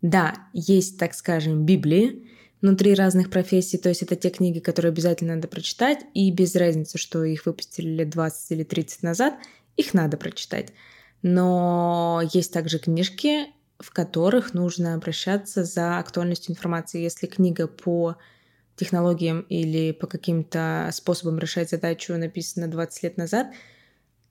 Да, 0.00 0.34
есть, 0.54 0.98
так 0.98 1.14
скажем, 1.14 1.66
Библии 1.66 2.26
внутри 2.62 2.94
разных 2.94 3.28
профессий, 3.28 3.76
то 3.76 3.90
есть 3.90 4.02
это 4.02 4.16
те 4.16 4.30
книги, 4.30 4.60
которые 4.60 4.90
обязательно 4.90 5.34
надо 5.34 5.46
прочитать, 5.46 5.98
и 6.14 6.30
без 6.30 6.54
разницы, 6.56 6.96
что 6.96 7.22
их 7.22 7.44
выпустили 7.44 7.88
лет 7.88 8.08
20 8.08 8.50
или 8.52 8.64
30 8.64 9.02
назад, 9.02 9.34
их 9.76 9.92
надо 9.92 10.16
прочитать. 10.16 10.72
Но 11.28 12.22
есть 12.32 12.52
также 12.52 12.78
книжки, 12.78 13.46
в 13.80 13.90
которых 13.90 14.54
нужно 14.54 14.94
обращаться 14.94 15.64
за 15.64 15.98
актуальностью 15.98 16.52
информации. 16.52 17.02
Если 17.02 17.26
книга 17.26 17.66
по 17.66 18.14
технологиям 18.76 19.40
или 19.40 19.90
по 19.90 20.06
каким-то 20.06 20.88
способам 20.92 21.40
решать 21.40 21.68
задачу 21.68 22.16
написана 22.16 22.68
20 22.68 23.02
лет 23.02 23.16
назад, 23.16 23.48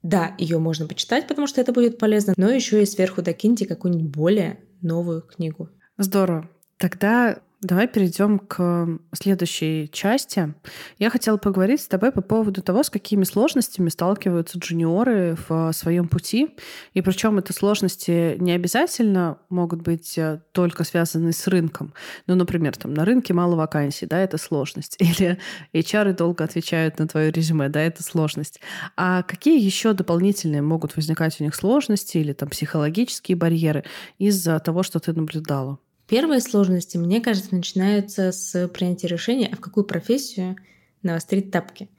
да, 0.03 0.35
ее 0.37 0.57
можно 0.57 0.87
почитать, 0.87 1.27
потому 1.27 1.47
что 1.47 1.59
это 1.59 1.73
будет 1.73 1.97
полезно, 1.97 2.33
но 2.37 2.49
еще 2.49 2.81
и 2.81 2.85
сверху 2.85 3.21
докиньте 3.21 3.65
какую-нибудь 3.65 4.11
более 4.11 4.61
новую 4.81 5.21
книгу. 5.21 5.69
Здорово. 5.97 6.49
Тогда 6.77 7.41
Давай 7.65 7.87
перейдем 7.87 8.37
к 8.37 8.87
следующей 9.11 9.89
части. 9.91 10.53
Я 10.99 11.09
хотела 11.09 11.37
поговорить 11.37 11.81
с 11.81 11.87
тобой 11.87 12.11
по 12.11 12.21
поводу 12.21 12.61
того, 12.61 12.83
с 12.83 12.91
какими 12.91 13.23
сложностями 13.23 13.89
сталкиваются 13.89 14.59
джуниоры 14.59 15.35
в 15.49 15.71
своем 15.73 16.07
пути. 16.07 16.55
И 16.93 17.01
причем 17.01 17.39
это 17.39 17.53
сложности 17.53 18.37
не 18.37 18.51
обязательно 18.51 19.39
могут 19.49 19.81
быть 19.81 20.15
э, 20.15 20.41
только 20.51 20.83
связаны 20.83 21.31
с 21.31 21.47
рынком. 21.47 21.95
Ну, 22.27 22.35
например, 22.35 22.77
там 22.77 22.93
на 22.93 23.03
рынке 23.03 23.33
мало 23.33 23.55
вакансий, 23.55 24.05
да, 24.05 24.19
это 24.19 24.37
сложность. 24.37 24.95
Или 24.99 25.39
HR 25.73 26.13
долго 26.13 26.43
отвечают 26.43 26.99
на 26.99 27.07
твое 27.07 27.31
резюме, 27.31 27.69
да, 27.69 27.81
это 27.81 28.03
сложность. 28.03 28.61
А 28.95 29.23
какие 29.23 29.59
еще 29.59 29.93
дополнительные 29.93 30.61
могут 30.61 30.95
возникать 30.95 31.41
у 31.41 31.43
них 31.43 31.55
сложности 31.55 32.19
или 32.19 32.33
там 32.33 32.49
психологические 32.49 33.35
барьеры 33.35 33.85
из-за 34.19 34.59
того, 34.59 34.83
что 34.83 34.99
ты 34.99 35.13
наблюдала? 35.13 35.79
Первые 36.07 36.39
сложности, 36.39 36.97
мне 36.97 37.19
кажется, 37.19 37.55
начинаются 37.55 38.31
с 38.31 38.67
принятия 38.69 39.07
решения, 39.07 39.49
а 39.51 39.55
в 39.55 39.59
какую 39.59 39.85
профессию 39.85 40.55
навострить 41.01 41.51
тапки. 41.51 41.89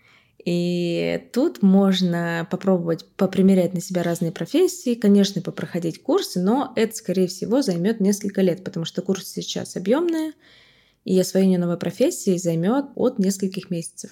И 0.44 1.28
тут 1.32 1.60
можно 1.60 2.46
попробовать 2.50 3.04
попримерять 3.16 3.74
на 3.74 3.80
себя 3.80 4.04
разные 4.04 4.30
профессии, 4.30 4.94
конечно, 4.94 5.42
попроходить 5.42 6.02
курсы, 6.02 6.40
но 6.40 6.72
это, 6.76 6.94
скорее 6.94 7.26
всего, 7.26 7.62
займет 7.62 7.98
несколько 7.98 8.42
лет, 8.42 8.62
потому 8.62 8.86
что 8.86 9.02
курсы 9.02 9.42
сейчас 9.42 9.76
объемные, 9.76 10.34
и 11.04 11.18
освоение 11.18 11.58
новой 11.58 11.78
профессии 11.78 12.36
займет 12.36 12.86
от 12.94 13.18
нескольких 13.18 13.70
месяцев. 13.70 14.10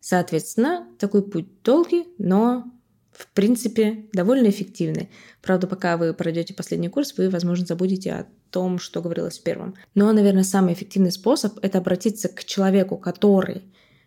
Соответственно, 0.00 0.86
такой 0.98 1.28
путь 1.28 1.62
долгий, 1.62 2.06
но 2.18 2.64
в 3.12 3.26
принципе, 3.32 4.06
довольно 4.12 4.48
эффективны. 4.48 5.08
Правда, 5.42 5.66
пока 5.66 5.96
вы 5.96 6.14
пройдете 6.14 6.54
последний 6.54 6.88
курс, 6.88 7.14
вы, 7.16 7.30
возможно, 7.30 7.66
забудете 7.66 8.12
о 8.12 8.26
том, 8.50 8.78
что 8.78 9.02
говорилось 9.02 9.38
в 9.38 9.42
первом. 9.42 9.74
Но, 9.94 10.12
наверное, 10.12 10.44
самый 10.44 10.74
эффективный 10.74 11.12
способ– 11.12 11.58
это 11.62 11.78
обратиться 11.78 12.28
к 12.28 12.44
человеку, 12.44 12.96
который 12.96 13.62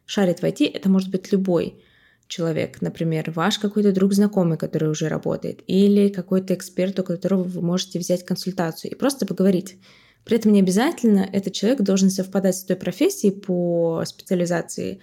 шарит 0.05 0.39
в 0.39 0.43
IT. 0.43 0.69
Это 0.73 0.89
может 0.89 1.11
быть 1.11 1.31
любой 1.31 1.81
человек, 2.27 2.81
например, 2.81 3.31
ваш 3.31 3.59
какой-то 3.59 3.91
друг 3.91 4.13
знакомый, 4.13 4.57
который 4.57 4.89
уже 4.89 5.09
работает, 5.09 5.61
или 5.67 6.07
какой-то 6.07 6.53
эксперт, 6.53 6.97
у 6.99 7.03
которого 7.03 7.43
вы 7.43 7.61
можете 7.61 7.99
взять 7.99 8.25
консультацию 8.25 8.91
и 8.91 8.95
просто 8.95 9.25
поговорить. 9.25 9.77
При 10.23 10.37
этом 10.37 10.53
не 10.53 10.61
обязательно 10.61 11.27
этот 11.31 11.53
человек 11.53 11.81
должен 11.81 12.09
совпадать 12.09 12.55
с 12.55 12.63
той 12.63 12.77
профессией 12.77 13.33
по 13.33 14.03
специализации, 14.05 15.01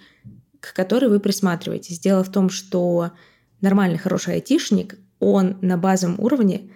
к 0.59 0.73
которой 0.73 1.09
вы 1.09 1.19
присматриваетесь. 1.19 1.99
Дело 1.99 2.23
в 2.23 2.31
том, 2.31 2.49
что 2.49 3.11
нормальный, 3.61 3.97
хороший 3.97 4.35
айтишник, 4.35 4.97
он 5.19 5.57
на 5.61 5.77
базовом 5.77 6.19
уровне 6.19 6.69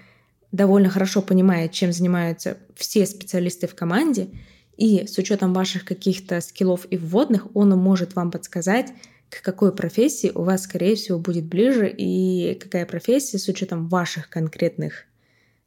довольно 0.51 0.89
хорошо 0.89 1.21
понимает, 1.21 1.71
чем 1.71 1.91
занимаются 1.91 2.57
все 2.75 3.05
специалисты 3.05 3.67
в 3.67 3.75
команде, 3.75 4.29
и 4.77 5.05
с 5.05 5.17
учетом 5.17 5.53
ваших 5.53 5.85
каких-то 5.85 6.41
скиллов 6.41 6.87
и 6.89 6.97
вводных, 6.97 7.55
он 7.55 7.69
может 7.71 8.15
вам 8.15 8.31
подсказать, 8.31 8.91
к 9.29 9.41
какой 9.41 9.73
профессии 9.73 10.31
у 10.33 10.43
вас, 10.43 10.63
скорее 10.63 10.95
всего, 10.95 11.19
будет 11.19 11.45
ближе, 11.45 11.89
и 11.89 12.55
какая 12.55 12.85
профессия 12.85 13.39
с 13.39 13.47
учетом 13.47 13.87
ваших 13.87 14.29
конкретных 14.29 15.05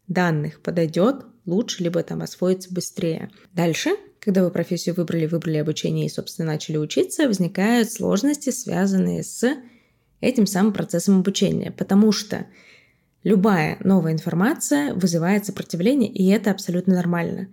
данных 0.07 0.61
подойдет 0.61 1.25
лучше, 1.47 1.83
либо 1.83 2.03
там 2.03 2.23
освоится 2.23 2.73
быстрее. 2.73 3.31
Дальше, 3.53 3.91
когда 4.21 4.45
вы 4.45 4.51
профессию 4.51 4.95
выбрали, 4.95 5.27
выбрали 5.27 5.59
обучение 5.59 6.07
и, 6.07 6.11
собственно, 6.11 6.53
начали 6.53 6.77
учиться, 6.77 7.27
возникают 7.27 7.91
сложности, 7.91 8.51
связанные 8.51 9.25
с 9.25 9.57
этим 10.21 10.47
самым 10.47 10.73
процессом 10.73 11.21
обучения, 11.21 11.71
потому 11.71 12.13
что 12.13 12.47
любая 13.23 13.79
новая 13.81 14.13
информация 14.13 14.95
вызывает 14.95 15.47
сопротивление, 15.47 16.11
и 16.11 16.29
это 16.29 16.51
абсолютно 16.51 16.95
нормально. 16.95 17.49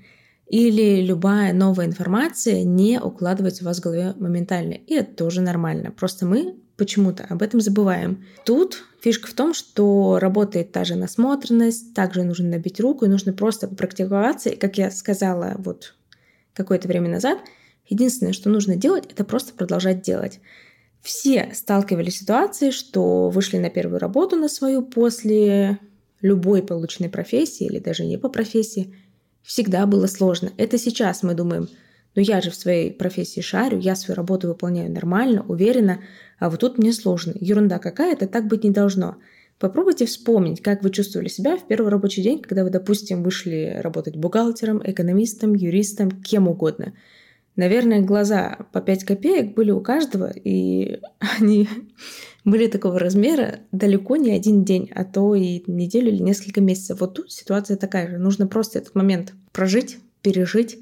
Или 0.47 1.02
любая 1.02 1.54
новая 1.54 1.88
информация 1.88 2.63
не 2.63 2.99
укладывается 2.99 3.63
у 3.63 3.67
вас 3.67 3.80
в 3.80 3.84
голове 3.84 4.13
моментально, 4.19 4.73
и 4.73 4.93
это 4.93 5.13
тоже 5.15 5.41
нормально. 5.41 5.91
Просто 5.91 6.26
мы 6.26 6.56
почему-то 6.78 7.26
об 7.26 7.41
этом 7.41 7.62
забываем. 7.62 8.26
Тут 8.45 8.84
фишка 9.02 9.28
в 9.28 9.34
том, 9.34 9.54
что 9.54 10.19
работает 10.19 10.71
та 10.71 10.84
же 10.84 10.95
насмотренность, 10.95 11.93
также 11.93 12.23
нужно 12.23 12.49
набить 12.49 12.80
руку, 12.80 13.06
и 13.06 13.10
нужно 13.10 13.34
просто 13.34 13.67
попрактиковаться. 13.67 14.49
И, 14.49 14.56
как 14.56 14.78
я 14.78 14.91
сказала 14.91 15.56
вот 15.58 15.95
какое-то 16.54 16.88
время 16.88 17.10
назад, 17.10 17.39
единственное, 17.88 18.34
что 18.34 18.49
нужно 18.49 18.76
делать, 18.76 19.06
это 19.12 19.23
просто 19.23 19.54
продолжать 19.54 20.02
делать. 20.02 20.39
Все 21.04 21.50
сталкивались 21.54 22.16
с 22.16 22.20
ситуацией, 22.22 22.72
что 22.72 23.30
вышли 23.30 23.58
на 23.58 23.70
первую 23.70 24.00
работу 24.00 24.38
на 24.38 24.48
свою 24.48 24.82
после 24.82 25.78
любой 26.22 26.63
полученной 26.63 27.10
профессии 27.10 27.66
или 27.66 27.80
даже 27.80 28.06
не 28.06 28.18
по 28.18 28.30
профессии. 28.30 28.96
Всегда 29.42 29.86
было 29.86 30.08
сложно. 30.08 30.54
Это 30.56 30.78
сейчас 30.78 31.22
мы 31.22 31.34
думаем, 31.34 31.68
ну 32.16 32.22
я 32.22 32.39
же 32.39 32.52
в 32.52 32.56
своей 32.56 32.89
профессии 32.89 33.42
шарю, 33.42 33.80
я 33.80 33.98
свою 33.98 34.16
работу 34.16 34.48
выполняю 34.48 34.89
нормально, 34.89 35.46
уверенно, 35.46 36.00
а 36.39 36.50
вот 36.50 36.62
тут 36.62 36.78
мне 36.78 36.94
сложно. 36.94 37.34
Ерунда 37.36 37.80
какая-то, 37.80 38.26
так 38.26 38.48
быть 38.48 38.63
не 38.63 38.70
должно. 38.70 39.18
Попробуйте 39.60 40.06
вспомнить, 40.06 40.62
как 40.62 40.84
вы 40.84 40.89
чувствовали 40.89 41.28
себя 41.28 41.58
в 41.58 41.68
первый 41.68 41.89
рабочий 41.89 42.24
день, 42.24 42.42
когда 42.42 42.63
вы, 42.63 42.70
допустим, 42.70 43.24
вышли 43.24 43.78
работать 43.82 44.16
бухгалтером, 44.16 44.82
экономистом, 44.82 45.54
юристом, 45.54 46.12
кем 46.12 46.48
угодно– 46.48 46.94
Наверное, 47.56 48.02
глаза 48.02 48.58
по 48.72 48.82
5 48.82 49.04
копеек 49.04 49.54
были 49.54 49.72
у 49.72 49.80
каждого, 49.80 50.32
и 50.32 51.00
они 51.39 51.70
были 52.44 52.68
такого 52.68 53.00
размера 53.00 53.60
далеко 53.72 54.16
не 54.16 54.32
один 54.32 54.63
день, 54.63 54.89
а 54.94 55.06
то 55.06 55.36
и 55.36 55.63
неделю 55.68 56.10
или 56.10 56.22
несколько 56.22 56.62
месяцев. 56.62 57.00
Вот 57.00 57.13
тут 57.13 57.32
ситуация 57.32 57.78
такая 57.78 58.10
же. 58.10 58.18
Нужно 58.18 58.48
просто 58.48 58.80
этот 58.80 58.96
момент 58.96 59.34
прожить, 59.52 60.00
пережить 60.22 60.80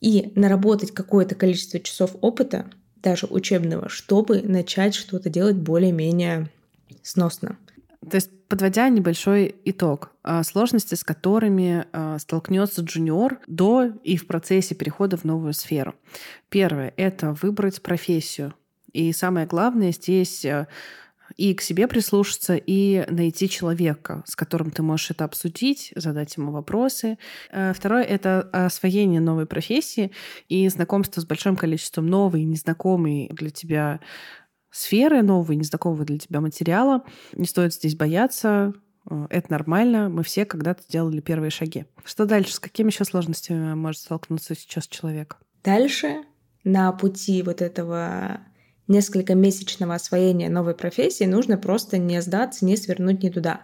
и 0.00 0.32
наработать 0.34 0.92
какое-то 0.92 1.34
количество 1.34 1.80
часов 1.80 2.16
опыта, 2.20 2.66
даже 3.02 3.26
учебного, 3.26 3.88
чтобы 3.88 4.42
начать 4.42 4.94
что-то 4.94 5.30
делать 5.30 5.56
более-менее 5.56 6.50
сносно. 7.02 7.56
То 8.08 8.16
есть, 8.16 8.30
подводя 8.48 8.88
небольшой 8.88 9.56
итог, 9.64 10.12
а, 10.22 10.42
сложности, 10.44 10.94
с 10.94 11.02
которыми 11.02 11.86
а, 11.92 12.18
столкнется 12.18 12.82
джуниор 12.82 13.40
до 13.46 13.86
и 14.04 14.16
в 14.16 14.26
процессе 14.26 14.74
перехода 14.74 15.16
в 15.16 15.24
новую 15.24 15.52
сферу. 15.52 15.94
Первое— 16.48 16.92
это 16.96 17.32
выбрать 17.42 17.82
профессию. 17.82 18.54
И 18.92 19.12
самое 19.12 19.46
главное 19.46 19.92
здесь 19.92 20.44
а, 20.44 20.68
и 21.36 21.54
к 21.54 21.60
себе 21.60 21.88
прислушаться, 21.88 22.54
и 22.54 23.04
найти 23.10 23.48
человека, 23.48 24.22
с 24.26 24.36
которым 24.36 24.70
ты 24.70 24.82
можешь 24.82 25.10
это 25.10 25.24
обсудить, 25.24 25.92
задать 25.96 26.36
ему 26.36 26.52
вопросы. 26.52 27.18
Второе— 27.50 28.04
это 28.04 28.42
освоение 28.52 29.20
новой 29.20 29.44
профессии 29.44 30.12
и 30.48 30.68
знакомство 30.68 31.20
с 31.20 31.26
большим 31.26 31.56
количеством 31.56 32.06
новой, 32.06 32.44
незнакомой 32.44 33.28
для 33.32 33.50
тебя 33.50 34.00
сферы, 34.76 35.22
нового, 35.22 35.52
незнакомого 35.52 36.04
для 36.04 36.18
тебя 36.18 36.40
материала. 36.40 37.02
Не 37.32 37.46
стоит 37.46 37.72
здесь 37.72 37.96
бояться, 37.96 38.74
э, 39.08 39.26
это 39.30 39.50
нормально, 39.50 40.08
мы 40.08 40.22
все 40.22 40.44
когда-то 40.44 40.82
делали 40.88 41.20
первые 41.20 41.50
шаги. 41.50 41.86
Что 42.04 42.26
дальше? 42.26 42.54
С 42.54 42.60
какими 42.60 42.88
еще 42.88 43.04
сложностями 43.04 43.74
может 43.74 44.02
столкнуться 44.02 44.54
сейчас 44.54 44.86
человек? 44.86 45.38
Дальше 45.64 46.22
на 46.64 46.92
пути 46.92 47.42
вот 47.42 47.62
этого 47.62 48.40
несколько 48.86 49.34
месячного 49.34 49.94
освоения 49.94 50.48
новой 50.48 50.74
профессии 50.74 51.24
нужно 51.24 51.56
просто 51.56 51.98
не 51.98 52.20
сдаться, 52.20 52.64
не 52.64 52.76
свернуть 52.76 53.22
не 53.22 53.30
туда. 53.30 53.62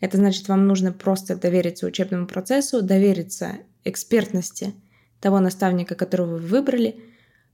Это 0.00 0.16
значит, 0.16 0.48
вам 0.48 0.66
нужно 0.66 0.92
просто 0.92 1.36
довериться 1.36 1.86
учебному 1.86 2.26
процессу, 2.26 2.82
довериться 2.82 3.58
экспертности 3.84 4.74
того 5.20 5.40
наставника, 5.40 5.94
которого 5.94 6.36
вы 6.36 6.38
выбрали, 6.38 7.00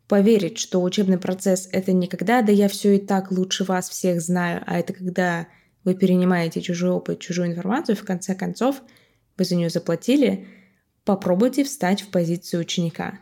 поверить, 0.08 0.58
что 0.58 0.82
учебный 0.82 1.18
процесс— 1.18 1.68
это 1.72 1.92
не 1.92 2.06
когда 2.06 2.42
«да 2.42 2.52
я 2.52 2.68
все 2.68 2.96
и 2.96 2.98
так 2.98 3.30
лучше 3.30 3.64
вас 3.64 3.88
всех 3.88 4.20
знаю», 4.20 4.62
а 4.66 4.78
это 4.78 4.92
когда 4.92 5.48
вы 5.84 5.94
перенимаете 5.94 6.60
чужой 6.60 6.90
опыт, 6.90 7.20
чужую 7.20 7.48
информацию, 7.48 7.96
в 7.96 8.04
конце 8.04 8.34
концов 8.34 8.82
вы 9.36 9.44
за 9.44 9.56
нее 9.56 9.70
заплатили, 9.70 10.46
попробуйте 11.04 11.64
встать 11.64 12.02
в 12.02 12.08
позицию 12.08 12.60
ученика. 12.60 13.18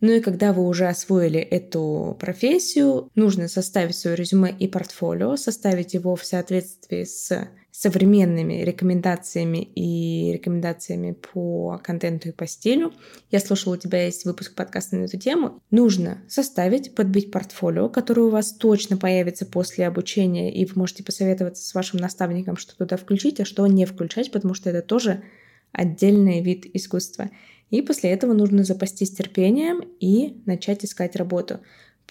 Ну 0.00 0.12
и 0.12 0.20
когда 0.20 0.52
вы 0.52 0.66
уже 0.66 0.86
освоили 0.86 1.40
эту 1.40 2.16
профессию, 2.20 3.10
нужно 3.14 3.48
составить 3.48 3.96
свое 3.96 4.16
резюме 4.16 4.54
и 4.56 4.68
портфолио, 4.68 5.36
составить 5.36 5.94
его 5.94 6.14
в 6.14 6.24
соответствии 6.24 7.04
с 7.04 7.48
современными 7.76 8.62
рекомендациями 8.62 9.58
и 9.74 10.32
рекомендациями 10.32 11.10
по 11.10 11.80
контенту 11.82 12.28
и 12.28 12.32
по 12.32 12.46
стилю. 12.46 12.92
Я 13.32 13.40
слушала, 13.40 13.74
у 13.74 13.76
тебя 13.76 14.04
есть 14.04 14.24
выпуск 14.24 14.54
подкаста 14.54 14.94
на 14.94 15.06
эту 15.06 15.18
тему. 15.18 15.60
Нужно 15.72 16.22
составить, 16.28 16.94
подбить 16.94 17.32
портфолио, 17.32 17.88
которое 17.88 18.22
у 18.22 18.30
вас 18.30 18.52
точно 18.52 18.96
появится 18.96 19.44
после 19.44 19.88
обучения, 19.88 20.54
и 20.54 20.64
вы 20.66 20.72
можете 20.76 21.02
посоветоваться 21.02 21.66
с 21.66 21.74
вашим 21.74 21.98
наставником, 21.98 22.56
что 22.56 22.76
туда 22.76 22.96
включить, 22.96 23.40
а 23.40 23.44
что 23.44 23.66
не 23.66 23.86
включать, 23.86 24.30
потому 24.30 24.54
что 24.54 24.70
это 24.70 24.80
тоже 24.80 25.24
отдельный 25.72 26.42
вид 26.42 26.66
искусства. 26.74 27.28
И 27.70 27.82
после 27.82 28.10
этого 28.10 28.34
нужно 28.34 28.62
запастись 28.62 29.10
терпением 29.10 29.82
и 29.98 30.40
начать 30.46 30.84
искать 30.84 31.16
работу. 31.16 31.58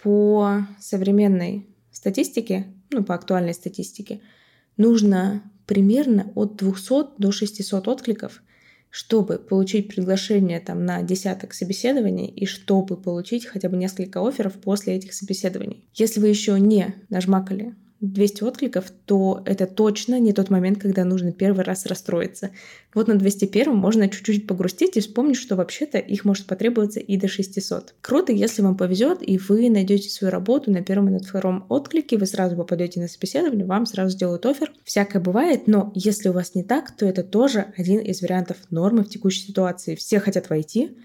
По 0.03 0.67
современной 0.81 1.69
статистике, 1.89 2.67
ну, 2.91 3.01
по 3.05 3.15
актуальной 3.15 3.53
статистике, 3.53 4.19
нужно 4.75 5.41
примерно 5.65 6.31
от 6.35 6.55
200 6.55 7.19
до 7.19 7.31
600 7.31 7.87
откликов, 7.87 8.43
чтобы 8.89 9.37
получить 9.37 9.87
приглашение 9.87 10.59
там, 10.59 10.85
на 10.85 11.01
десяток 11.01 11.53
собеседований 11.53 12.27
и 12.27 12.45
чтобы 12.45 12.95
получить 12.95 13.45
хотя 13.45 13.69
бы 13.69 13.77
несколько 13.77 14.25
офферов 14.27 14.53
после 14.53 14.95
этих 14.95 15.13
собеседований. 15.13 15.87
Если 15.93 16.19
вы 16.19 16.27
еще 16.27 16.59
не 16.59 16.95
нажмакали 17.09 17.75
200 18.03 18.43
откликов, 18.43 18.91
то 19.05 19.41
это 19.45 19.65
точно 19.65 20.19
не 20.19 20.33
тот 20.33 20.49
момент, 20.49 20.79
когда 20.79 21.05
нужно 21.05 21.31
первый 21.31 21.63
раз 21.63 21.85
расстроиться. 21.85 22.51
Вот 22.93 23.07
на 23.07 23.15
201 23.15 23.73
можно 23.73 24.09
чуть-чуть 24.09 24.45
погрустить 24.45 24.97
и 24.97 24.99
вспомнить, 24.99 25.37
что 25.37 25.55
вообще-то 25.55 25.99
их 25.99 26.25
может 26.25 26.45
потребоваться 26.45 26.99
и 26.99 27.15
до 27.15 27.29
600. 27.29 27.95
Круто, 28.01 28.33
если 28.33 28.61
вам 28.61 28.75
повезет, 28.75 29.19
и 29.21 29.37
вы 29.37 29.69
найдете 29.69 30.09
свою 30.09 30.31
работу 30.31 30.69
на 30.69 30.81
первом 30.83 31.07
и 31.07 31.11
на 31.11 31.19
втором 31.19 31.65
отклике, 31.69 32.17
вы 32.17 32.25
сразу 32.25 32.57
попадете 32.57 32.99
на 32.99 33.07
собеседование, 33.07 33.65
вам 33.65 33.85
сразу 33.85 34.11
сделают 34.11 34.45
офер. 34.45 34.73
Всякое 34.83 35.21
бывает, 35.21 35.67
но 35.67 35.93
если 35.95 36.27
у 36.27 36.33
вас 36.33 36.55
не 36.55 36.63
так, 36.63 36.91
то 36.91 37.05
это 37.05 37.23
тоже 37.23 37.67
один 37.77 37.99
из 37.99 38.21
вариантов 38.21 38.57
нормы 38.69 39.05
в 39.05 39.09
текущей 39.09 39.47
ситуации. 39.47 39.95
Все 39.95 40.19
хотят 40.19 40.49
войти, 40.49 40.97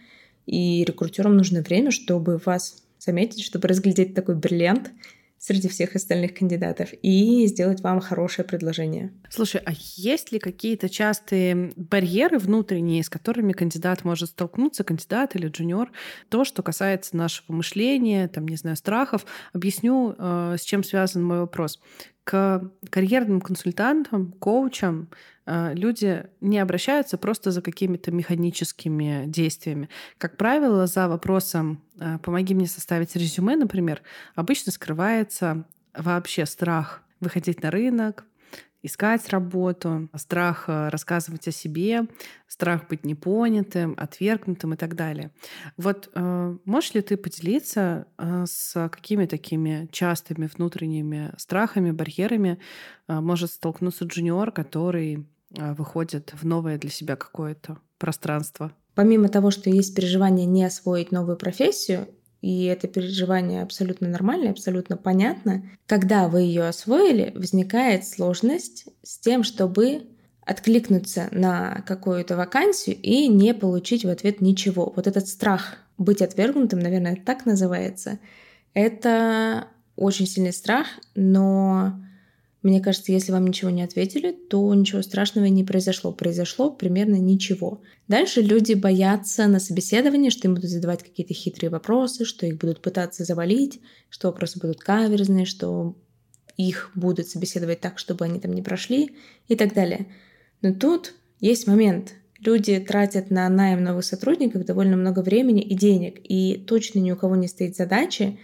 и 0.46 0.84
рекрутерам 0.84 1.37
нужно 1.37 1.61
время, 1.61 1.92
чтобы 1.92 2.40
вас 2.44 2.82
заметить, 2.98 3.44
чтобы 3.44 3.68
разглядеть 3.68 4.14
такой 4.14 4.34
бриллиант, 4.34 4.90
среди 5.38 5.68
всех 5.68 5.94
остальных 5.94 6.35
кандидатов 6.35 6.90
и 7.03 7.46
сделать 7.46 7.81
вам 7.81 8.01
хорошее 8.01 8.46
предложение. 8.46 9.12
Слушай, 9.31 9.61
а 9.64 9.72
есть 9.96 10.33
ли 10.33 10.38
какие-то 10.38 10.88
частые 10.88 11.72
барьеры 11.77 12.38
внутренние, 12.38 13.03
с 13.03 13.09
которыми 13.09 13.53
кандидат 13.53 14.05
может 14.05 14.31
столкнуться, 14.31 14.85
кандидат 14.85 15.37
или 15.37 15.48
джуниор? 15.48 15.90
То, 16.29 16.44
что 16.44 16.62
касается 16.62 17.16
нашего 17.16 17.53
мышления, 17.53 18.29
там, 18.29 18.48
не 18.48 18.57
знаю, 18.57 18.77
страхов. 18.77 19.27
Объясню, 19.53 20.14
э, 20.18 20.57
с 20.59 20.62
чем 20.62 20.83
связан 20.83 21.24
мой 21.24 21.40
вопрос 21.40 21.81
к 22.24 22.70
карьерным 22.90 23.40
консультантам, 23.40 24.33
коучам 24.33 25.09
люди 25.74 26.26
не 26.40 26.58
обращаются 26.58 27.16
просто 27.16 27.50
за 27.50 27.62
какими-то 27.62 28.11
механическими 28.11 29.24
действиями. 29.26 29.88
Как 30.18 30.37
правило, 30.37 30.87
за 30.87 31.08
вопросом 31.08 31.82
э, 31.98 32.18
«помоги 32.18 32.54
мне 32.54 32.66
составить 32.66 33.16
резюме», 33.16 33.56
например, 33.56 34.02
обычно 34.34 34.72
скрывается 34.72 35.64
вообще 35.96 36.44
страх 36.46 37.02
выходить 37.20 37.62
на 37.62 37.70
рынок, 37.70 38.24
искать 38.82 39.28
работу, 39.30 40.08
страх 40.14 40.64
э, 40.68 40.88
рассказывать 40.88 41.48
о 41.48 41.52
себе, 41.52 42.06
страх 42.46 42.87
быть 42.88 43.04
непонятым, 43.04 43.94
отвергнутым 43.96 44.74
и 44.74 44.76
так 44.76 44.94
далее. 44.94 45.30
Вот 45.76 46.11
э, 46.14 46.56
можешь 46.64 46.94
ли 46.94 47.00
ты 47.00 47.16
поделиться 47.16 48.06
э, 48.18 48.44
с 48.46 48.88
какими 48.90 49.26
такими 49.26 49.88
частыми 49.90 50.46
внутренними 50.46 51.32
страхами, 51.37 51.90
барьерами 51.90 52.58
э, 53.08 53.20
может 53.20 53.50
столкнуться 53.50 54.04
джуниор, 54.04 54.52
который 54.52 55.26
выходит 55.50 56.32
в 56.34 56.44
новое 56.44 56.78
для 56.78 56.90
себя 56.90 57.16
какое-то 57.16 57.78
пространство? 57.98 58.72
Помимо 58.94 59.28
того, 59.28 59.50
что 59.50 59.70
есть 59.70 59.94
переживание 59.94 60.46
не 60.46 60.64
освоить 60.64 61.12
новую 61.12 61.37
профессию, 61.37 62.08
и 62.40 62.64
это 62.64 62.87
переживание 62.87 63.62
абсолютно 63.62 64.08
нормально, 64.08 64.50
абсолютно 64.50 64.96
понятно. 64.96 65.64
Когда 65.87 66.28
вы 66.28 66.42
ее 66.42 66.66
освоили, 66.68 67.32
возникает 67.34 68.06
сложность 68.06 68.87
с 69.02 69.18
тем, 69.18 69.42
чтобы 69.42 70.02
откликнуться 70.42 71.28
на 71.30 71.82
какую-то 71.87 72.37
вакансию 72.37 72.96
и 72.96 73.28
не 73.28 73.54
получить 73.54 74.04
в 74.04 74.08
ответ 74.08 74.40
ничего. 74.40 74.92
Вот 74.94 75.06
этот 75.06 75.28
страх 75.28 75.76
быть 75.98 76.22
отвергнутым, 76.22 76.78
наверное, 76.78 77.16
так 77.16 77.44
называется, 77.44 78.18
это 78.72 79.66
очень 79.96 80.26
сильный 80.26 80.52
страх, 80.52 80.87
но 81.14 82.00
мне 82.62 82.81
кажется, 82.81 83.12
если 83.12 83.31
вам 83.31 83.47
ничего 83.47 83.71
не 83.71 83.83
ответили, 83.83 84.33
то 84.33 84.75
ничего 84.75 85.03
страшного 85.03 85.47
не 85.47 85.62
произошло. 85.62 86.12
Произошло 86.12 86.71
примерно 86.71 87.14
ничего. 87.14 87.83
Дальше 88.09 88.40
люди 88.42 88.75
боятся 88.75 89.47
на 89.47 89.61
собеседовании, 89.61 90.31
что 90.31 90.49
им 90.49 90.55
будут 90.55 90.71
задавать 90.71 91.05
какие-то 91.05 91.35
хитрые 91.35 91.71
вопросы, 91.71 92.25
что 92.25 92.47
их 92.47 92.59
будут 92.59 92.83
пытаться 92.83 93.25
завалить, 93.25 93.81
что 94.11 94.29
вопросы 94.29 94.59
будут 94.59 94.81
каверзные, 94.81 95.44
что 95.44 95.97
их 96.57 96.90
будут 96.97 97.29
собеседовать 97.29 97.81
так, 97.81 97.99
чтобы 97.99 98.25
они 98.25 98.40
там 98.40 98.53
не 98.53 98.62
прошли 98.62 99.12
и 99.47 99.55
так 99.55 99.73
далее. 99.73 100.09
Но 100.61 100.75
тут 100.75 101.14
есть 101.40 101.68
момент. 101.68 102.14
Люди 102.40 102.79
тратят 102.81 103.31
на 103.31 103.49
найм 103.49 103.83
новых 103.83 104.05
сотрудников 104.05 104.64
довольно 104.64 104.97
много 104.97 105.21
времени 105.21 105.62
и 105.62 105.75
денег, 105.75 106.21
и 106.23 106.57
точно 106.66 106.99
ни 106.99 107.12
у 107.12 107.16
кого 107.16 107.37
не 107.37 107.47
стоит 107.47 107.77
задачи 107.77 108.38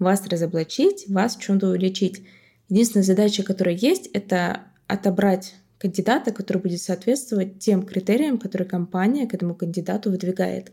вас 0.00 0.26
разоблачить, 0.26 1.04
вас 1.08 1.36
в 1.36 1.40
чем-то 1.40 1.68
уличить. 1.68 2.22
Единственная 2.70 3.04
задача, 3.04 3.42
которая 3.42 3.74
есть, 3.74 4.06
это 4.12 4.62
отобрать 4.86 5.56
кандидата, 5.78 6.30
который 6.30 6.62
будет 6.62 6.80
соответствовать 6.80 7.58
тем 7.58 7.82
критериям, 7.82 8.38
которые 8.38 8.68
компания 8.68 9.26
к 9.26 9.34
этому 9.34 9.56
кандидату 9.56 10.10
выдвигает. 10.10 10.72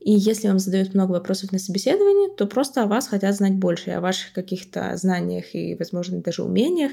И 0.00 0.12
если 0.12 0.48
вам 0.48 0.58
задают 0.58 0.94
много 0.94 1.12
вопросов 1.12 1.52
на 1.52 1.58
собеседовании, 1.58 2.34
то 2.34 2.46
просто 2.46 2.82
о 2.82 2.86
вас 2.86 3.06
хотят 3.06 3.36
знать 3.36 3.54
больше, 3.54 3.92
о 3.92 4.00
ваших 4.00 4.32
каких-то 4.32 4.96
знаниях 4.96 5.54
и, 5.54 5.76
возможно, 5.76 6.20
даже 6.20 6.42
умениях 6.42 6.92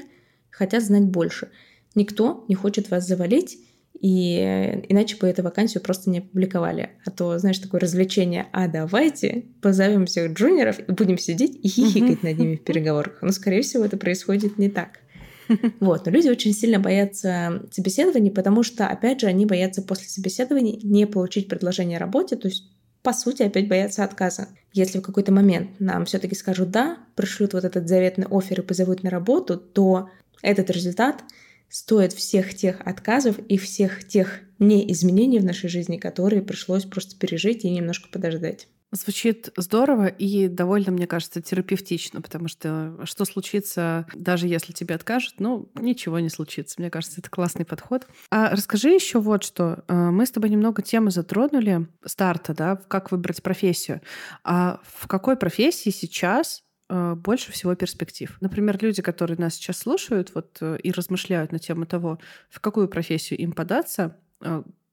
хотят 0.50 0.84
знать 0.84 1.04
больше. 1.04 1.50
Никто 1.96 2.44
не 2.48 2.54
хочет 2.54 2.88
вас 2.88 3.06
завалить, 3.06 3.58
и 4.00 4.82
иначе 4.88 5.16
бы 5.16 5.26
эту 5.26 5.42
вакансию 5.42 5.82
просто 5.82 6.10
не 6.10 6.18
опубликовали. 6.18 6.90
А 7.04 7.10
то, 7.10 7.38
знаешь, 7.38 7.58
такое 7.58 7.80
развлечение, 7.80 8.46
а 8.52 8.68
давайте 8.68 9.46
позовем 9.62 10.06
всех 10.06 10.32
джуниоров 10.32 10.78
и 10.80 10.92
будем 10.92 11.18
сидеть 11.18 11.58
и 11.62 11.68
хихикать 11.68 12.22
над 12.22 12.38
ними 12.38 12.56
в 12.56 12.64
переговорах. 12.64 13.18
Но, 13.22 13.32
скорее 13.32 13.62
всего, 13.62 13.84
это 13.84 13.96
происходит 13.96 14.58
не 14.58 14.68
так. 14.68 15.00
Вот, 15.80 16.06
но 16.06 16.12
люди 16.12 16.28
очень 16.28 16.52
сильно 16.52 16.80
боятся 16.80 17.62
собеседований, 17.70 18.30
потому 18.30 18.64
что, 18.64 18.88
опять 18.88 19.20
же, 19.20 19.28
они 19.28 19.46
боятся 19.46 19.80
после 19.80 20.08
собеседований 20.08 20.80
не 20.82 21.06
получить 21.06 21.48
предложение 21.48 21.98
о 21.98 22.00
работе, 22.00 22.36
то 22.36 22.48
есть 22.48 22.64
по 23.02 23.12
сути, 23.12 23.44
опять 23.44 23.68
боятся 23.68 24.02
отказа. 24.02 24.48
Если 24.72 24.98
в 24.98 25.02
какой-то 25.02 25.30
момент 25.30 25.78
нам 25.78 26.06
все-таки 26.06 26.34
скажут 26.34 26.72
«да», 26.72 26.98
пришлют 27.14 27.52
вот 27.52 27.62
этот 27.62 27.86
заветный 27.86 28.26
офер 28.28 28.62
и 28.62 28.64
позовут 28.64 29.04
на 29.04 29.10
работу, 29.10 29.56
то 29.56 30.10
этот 30.42 30.70
результат 30.70 31.22
стоит 31.68 32.12
всех 32.12 32.54
тех 32.54 32.80
отказов 32.86 33.38
и 33.38 33.58
всех 33.58 34.06
тех 34.06 34.40
неизменений 34.58 35.38
в 35.38 35.44
нашей 35.44 35.68
жизни, 35.68 35.96
которые 35.98 36.42
пришлось 36.42 36.84
просто 36.84 37.18
пережить 37.18 37.64
и 37.64 37.70
немножко 37.70 38.08
подождать. 38.08 38.68
Звучит 38.92 39.50
здорово 39.56 40.06
и 40.06 40.46
довольно, 40.46 40.92
мне 40.92 41.08
кажется, 41.08 41.42
терапевтично, 41.42 42.22
потому 42.22 42.46
что 42.46 42.96
что 43.04 43.24
случится, 43.24 44.06
даже 44.14 44.46
если 44.46 44.72
тебе 44.72 44.94
откажут, 44.94 45.34
ну, 45.38 45.68
ничего 45.74 46.20
не 46.20 46.28
случится. 46.28 46.76
Мне 46.78 46.88
кажется, 46.88 47.20
это 47.20 47.28
классный 47.28 47.64
подход. 47.64 48.06
А 48.30 48.50
расскажи 48.50 48.90
еще 48.90 49.18
вот 49.18 49.42
что. 49.42 49.84
Э, 49.88 50.10
мы 50.10 50.24
с 50.24 50.30
тобой 50.30 50.50
немного 50.50 50.82
темы 50.82 51.10
затронули 51.10 51.88
старта, 52.04 52.54
да, 52.54 52.76
как 52.76 53.10
выбрать 53.10 53.42
профессию. 53.42 54.02
А 54.44 54.80
в 54.84 55.08
какой 55.08 55.36
профессии 55.36 55.90
сейчас 55.90 56.62
больше 56.88 57.52
всего 57.52 57.74
перспектив. 57.74 58.36
Например, 58.40 58.78
люди, 58.80 59.02
которые 59.02 59.36
нас 59.38 59.54
сейчас 59.54 59.78
слушают 59.78 60.32
вот, 60.34 60.58
э, 60.60 60.78
и 60.82 60.92
размышляют 60.92 61.52
на 61.52 61.58
тему 61.58 61.86
того, 61.86 62.18
в 62.48 62.60
какую 62.60 62.88
профессию 62.88 63.38
им 63.40 63.52
податься, 63.52 64.16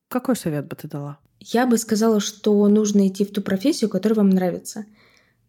какой 0.07 0.35
совет 0.35 0.67
бы 0.67 0.75
ты 0.75 0.87
дала? 0.87 1.19
Я 1.39 1.65
бы 1.65 1.77
сказала, 1.77 2.19
что 2.19 2.67
нужно 2.67 3.07
идти 3.07 3.25
в 3.25 3.31
ту 3.31 3.41
профессию, 3.41 3.89
которая 3.89 4.17
вам 4.17 4.29
нравится. 4.29 4.85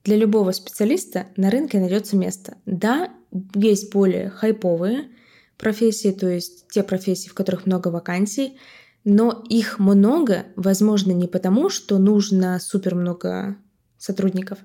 Для 0.02 0.16
любого 0.16 0.52
специалиста 0.52 1.26
на 1.36 1.50
рынке 1.50 1.78
найдется 1.78 2.16
место. 2.16 2.58
Да, 2.66 3.10
есть 3.54 3.92
более 3.92 4.30
хайповые 4.30 5.08
профессии, 5.56 6.10
то 6.10 6.28
есть 6.28 6.68
те 6.68 6.82
профессии, 6.82 7.28
в 7.28 7.34
которых 7.34 7.64
много 7.66 7.88
вакансий, 7.88 8.58
но 9.04 9.44
их 9.48 9.78
много, 9.78 10.46
возможно, 10.56 11.12
не 11.12 11.28
потому, 11.28 11.68
что 11.68 11.98
нужно 11.98 12.58
супер 12.58 12.94
много 12.94 13.56
сотрудников, 13.98 14.58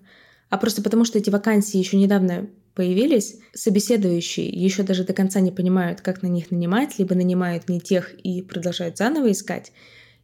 а 0.49 0.57
просто 0.57 0.81
потому, 0.81 1.05
что 1.05 1.17
эти 1.17 1.29
вакансии 1.29 1.77
еще 1.77 1.97
недавно 1.97 2.49
появились, 2.73 3.37
собеседующие 3.53 4.47
еще 4.47 4.83
даже 4.83 5.03
до 5.03 5.13
конца 5.13 5.39
не 5.39 5.51
понимают, 5.51 6.01
как 6.01 6.21
на 6.21 6.27
них 6.27 6.51
нанимать, 6.51 6.97
либо 6.97 7.15
нанимают 7.15 7.67
не 7.69 7.79
тех 7.79 8.13
и 8.23 8.41
продолжают 8.41 8.97
заново 8.97 9.31
искать. 9.31 9.71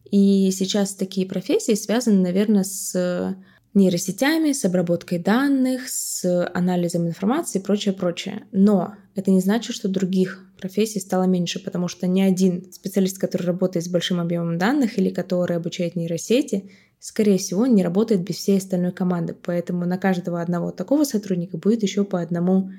И 0.10 0.52
сейчас 0.52 0.94
такие 0.94 1.28
профессии 1.28 1.74
связаны, 1.74 2.22
наверное, 2.22 2.64
с 2.64 3.36
нейросетями, 3.74 4.54
с 4.54 4.64
обработкой 4.64 5.20
данных, 5.20 5.90
с 5.90 6.48
анализом 6.54 7.08
информации 7.08 7.60
и 7.60 7.62
прочее, 7.62 7.94
прочее. 7.94 8.46
Но 8.52 8.96
это 9.16 9.32
не 9.32 9.42
значит, 9.42 9.76
что 9.76 9.90
других 9.90 10.50
профессий 10.58 11.02
стало 11.02 11.24
меньше, 11.24 11.60
потому 11.60 11.88
что 11.90 12.08
ни 12.08 12.22
один 12.22 12.72
специалист, 12.72 13.18
который 13.20 13.44
работает 13.44 13.86
с 13.86 13.90
большим 13.90 14.22
объемом 14.22 14.58
данных 14.58 14.98
или 14.98 15.10
который 15.10 15.58
обучает 15.58 15.96
нейросети, 15.96 16.72
скорее 17.00 17.38
всего, 17.38 17.66
не 17.66 17.84
работает 17.84 18.22
без 18.22 18.36
всей 18.38 18.58
остальной 18.58 18.92
команды. 18.92 19.36
Поэтому 19.42 19.86
на 19.86 19.98
каждого 19.98 20.42
одного 20.42 20.72
такого 20.72 21.04
сотрудника 21.04 21.58
будет 21.58 21.84
еще 21.84 22.04
по 22.04 22.22
одному 22.22 22.72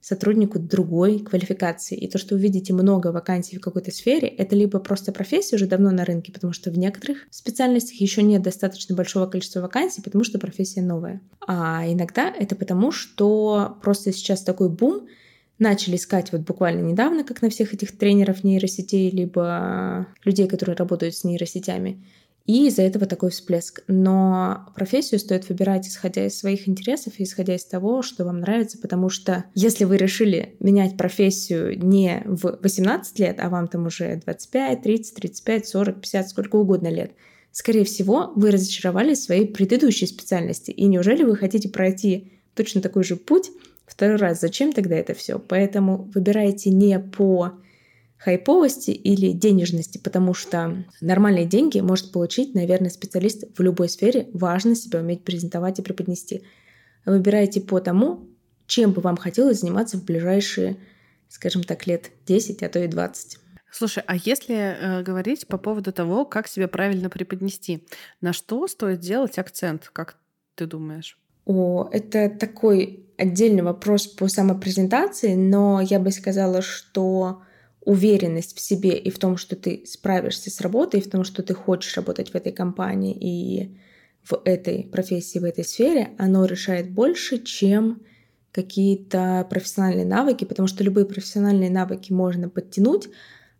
сотруднику 0.00 0.58
другой 0.58 1.18
квалификации. 1.18 1.96
И 1.96 2.08
то, 2.08 2.18
что 2.18 2.34
вы 2.34 2.40
видите 2.40 2.72
много 2.72 3.08
вакансий 3.08 3.58
в 3.58 3.60
какой-то 3.60 3.90
сфере, 3.90 4.28
это 4.28 4.56
либо 4.56 4.78
просто 4.78 5.12
профессия 5.12 5.56
уже 5.56 5.66
давно 5.66 5.90
на 5.90 6.04
рынке, 6.04 6.32
потому 6.32 6.52
что 6.52 6.70
в 6.70 6.78
некоторых 6.78 7.18
специальностях 7.30 8.00
еще 8.00 8.22
нет 8.22 8.42
достаточно 8.42 8.94
большого 8.94 9.26
количества 9.26 9.60
вакансий, 9.60 10.00
потому 10.00 10.24
что 10.24 10.38
профессия 10.38 10.80
новая. 10.80 11.20
А 11.46 11.84
иногда 11.86 12.30
это 12.30 12.56
потому, 12.56 12.92
что 12.92 13.76
просто 13.82 14.12
сейчас 14.12 14.42
такой 14.42 14.70
бум, 14.70 15.06
начали 15.58 15.96
искать 15.96 16.32
вот 16.32 16.40
буквально 16.40 16.80
недавно, 16.80 17.22
как 17.22 17.42
на 17.42 17.50
всех 17.50 17.74
этих 17.74 17.96
тренеров 17.96 18.42
нейросетей, 18.42 19.10
либо 19.10 20.06
людей, 20.24 20.48
которые 20.48 20.74
работают 20.74 21.14
с 21.14 21.22
нейросетями. 21.22 22.02
И 22.46 22.66
из-за 22.66 22.82
этого 22.82 23.06
такой 23.06 23.30
всплеск. 23.30 23.82
Но 23.86 24.72
профессию 24.74 25.20
стоит 25.20 25.48
выбирать, 25.48 25.86
исходя 25.86 26.26
из 26.26 26.38
своих 26.38 26.68
интересов 26.68 27.14
и 27.18 27.22
исходя 27.22 27.54
из 27.54 27.64
того, 27.64 28.02
что 28.02 28.24
вам 28.24 28.40
нравится, 28.40 28.78
потому 28.78 29.08
что 29.08 29.44
если 29.54 29.84
вы 29.84 29.96
решили 29.96 30.56
менять 30.58 30.96
профессию 30.96 31.78
не 31.78 32.22
в 32.24 32.58
18 32.62 33.18
лет, 33.18 33.38
а 33.40 33.48
вам 33.50 33.68
там 33.68 33.86
уже 33.86 34.20
25, 34.24 34.82
30, 34.82 35.14
35, 35.14 35.68
40, 35.68 36.00
50, 36.00 36.28
сколько 36.28 36.56
угодно 36.56 36.88
лет, 36.88 37.12
скорее 37.52 37.84
всего, 37.84 38.32
вы 38.34 38.50
разочаровались 38.50 39.18
в 39.18 39.24
своей 39.24 39.46
предыдущей 39.46 40.06
специальности. 40.06 40.70
И 40.70 40.86
неужели 40.86 41.22
вы 41.22 41.36
хотите 41.36 41.68
пройти 41.68 42.32
точно 42.54 42.80
такой 42.80 43.04
же 43.04 43.16
путь 43.16 43.50
второй 43.86 44.16
раз? 44.16 44.40
Зачем 44.40 44.72
тогда 44.72 44.96
это 44.96 45.14
все? 45.14 45.38
Поэтому 45.38 46.10
выбирайте 46.14 46.70
не 46.70 46.98
по 46.98 47.52
хайповости 48.20 48.90
или 48.90 49.32
денежности, 49.32 49.96
потому 49.96 50.34
что 50.34 50.84
нормальные 51.00 51.46
деньги 51.46 51.80
может 51.80 52.12
получить, 52.12 52.54
наверное, 52.54 52.90
специалист 52.90 53.44
в 53.56 53.62
любой 53.62 53.88
сфере. 53.88 54.28
Важно 54.34 54.74
себя 54.74 55.00
уметь 55.00 55.24
презентовать 55.24 55.78
и 55.78 55.82
преподнести. 55.82 56.42
Выбирайте 57.06 57.62
по 57.62 57.80
тому, 57.80 58.28
чем 58.66 58.92
бы 58.92 59.00
вам 59.00 59.16
хотелось 59.16 59.60
заниматься 59.60 59.96
в 59.96 60.04
ближайшие, 60.04 60.76
скажем 61.28 61.64
так, 61.64 61.86
лет 61.86 62.10
10, 62.26 62.62
а 62.62 62.68
то 62.68 62.78
и 62.78 62.88
20. 62.88 63.38
Слушай, 63.72 64.02
а 64.06 64.16
если 64.16 64.54
э, 64.54 65.02
говорить 65.02 65.46
по 65.46 65.56
поводу 65.56 65.90
того, 65.90 66.26
как 66.26 66.46
себя 66.46 66.68
правильно 66.68 67.08
преподнести, 67.08 67.86
на 68.20 68.34
что 68.34 68.68
стоит 68.68 69.00
делать 69.00 69.38
акцент, 69.38 69.88
как 69.92 70.18
ты 70.56 70.66
думаешь? 70.66 71.18
О, 71.46 71.88
это 71.90 72.28
такой 72.28 73.06
отдельный 73.16 73.62
вопрос 73.62 74.06
по 74.06 74.28
самопрезентации, 74.28 75.34
но 75.34 75.80
я 75.80 75.98
бы 75.98 76.10
сказала, 76.10 76.60
что 76.60 77.42
уверенность 77.82 78.56
в 78.56 78.60
себе 78.60 78.96
и 78.96 79.10
в 79.10 79.18
том, 79.18 79.36
что 79.36 79.56
ты 79.56 79.84
справишься 79.86 80.50
с 80.50 80.60
работой, 80.60 81.00
и 81.00 81.02
в 81.02 81.10
том, 81.10 81.24
что 81.24 81.42
ты 81.42 81.54
хочешь 81.54 81.96
работать 81.96 82.30
в 82.30 82.34
этой 82.34 82.52
компании 82.52 83.16
и 83.18 83.76
в 84.22 84.40
этой 84.44 84.84
профессии, 84.84 85.38
в 85.38 85.44
этой 85.44 85.64
сфере, 85.64 86.10
оно 86.18 86.44
решает 86.44 86.90
больше, 86.90 87.38
чем 87.38 88.02
какие-то 88.52 89.46
профессиональные 89.48 90.04
навыки, 90.04 90.44
потому 90.44 90.68
что 90.68 90.84
любые 90.84 91.06
профессиональные 91.06 91.70
навыки 91.70 92.12
можно 92.12 92.48
подтянуть, 92.48 93.08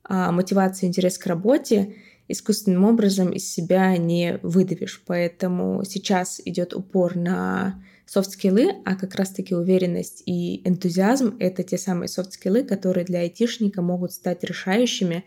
а 0.04 0.32
мотивацию, 0.32 0.88
интерес 0.88 1.16
к 1.16 1.26
работе 1.26 1.94
искусственным 2.28 2.84
образом 2.84 3.30
из 3.30 3.52
себя 3.52 3.96
не 3.96 4.38
выдавишь. 4.42 5.02
Поэтому 5.06 5.84
сейчас 5.84 6.40
идет 6.44 6.74
упор 6.74 7.16
на 7.16 7.82
софт-скиллы, 8.10 8.82
а 8.84 8.96
как 8.96 9.14
раз-таки 9.14 9.54
уверенность 9.54 10.24
и 10.26 10.68
энтузиазм— 10.68 11.36
это 11.38 11.62
те 11.62 11.78
самые 11.78 12.08
софт-скиллы, 12.08 12.64
которые 12.64 13.04
для 13.04 13.20
айтишника 13.20 13.82
могут 13.82 14.10
стать 14.10 14.42
решающими. 14.42 15.24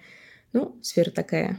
Ну, 0.51 0.77
сфера 0.81 1.09
такая. 1.09 1.57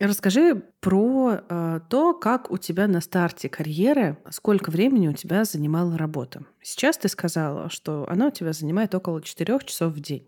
Расскажи 0.00 0.62
про 0.80 1.42
э, 1.46 1.80
то, 1.90 2.14
как 2.14 2.50
у 2.50 2.56
тебя 2.56 2.88
на 2.88 3.02
старте 3.02 3.50
карьеры, 3.50 4.16
сколько 4.30 4.70
времени 4.70 5.08
у 5.08 5.12
тебя 5.12 5.44
занимала 5.44 5.98
работа. 5.98 6.42
Сейчас 6.62 6.96
ты 6.96 7.08
сказала, 7.08 7.68
что 7.68 8.06
она 8.08 8.28
у 8.28 8.30
тебя 8.30 8.54
занимает 8.54 8.94
около 8.94 9.20
4 9.20 9.58
часов 9.66 9.92
в 9.92 10.00
день. 10.00 10.26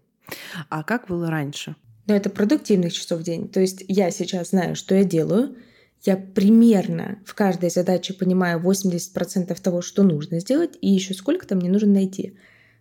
А 0.68 0.82
как 0.82 1.08
было 1.08 1.30
раньше? 1.30 1.74
Ну, 2.06 2.14
это 2.14 2.28
продуктивных 2.28 2.92
часов 2.92 3.20
в 3.20 3.22
день. 3.22 3.48
То 3.48 3.60
есть 3.60 3.82
я 3.88 4.10
сейчас 4.10 4.50
знаю, 4.50 4.76
что 4.76 4.94
я 4.94 5.04
делаю, 5.04 5.56
я 6.04 6.16
примерно 6.16 7.18
в 7.24 7.34
каждой 7.34 7.70
задаче 7.70 8.14
понимаю 8.14 8.60
80% 8.60 9.60
того, 9.60 9.80
что 9.80 10.02
нужно 10.02 10.40
сделать, 10.40 10.76
и 10.80 10.90
еще 10.90 11.14
сколько-то 11.14 11.56
мне 11.56 11.70
нужно 11.70 11.92
найти. 11.92 12.36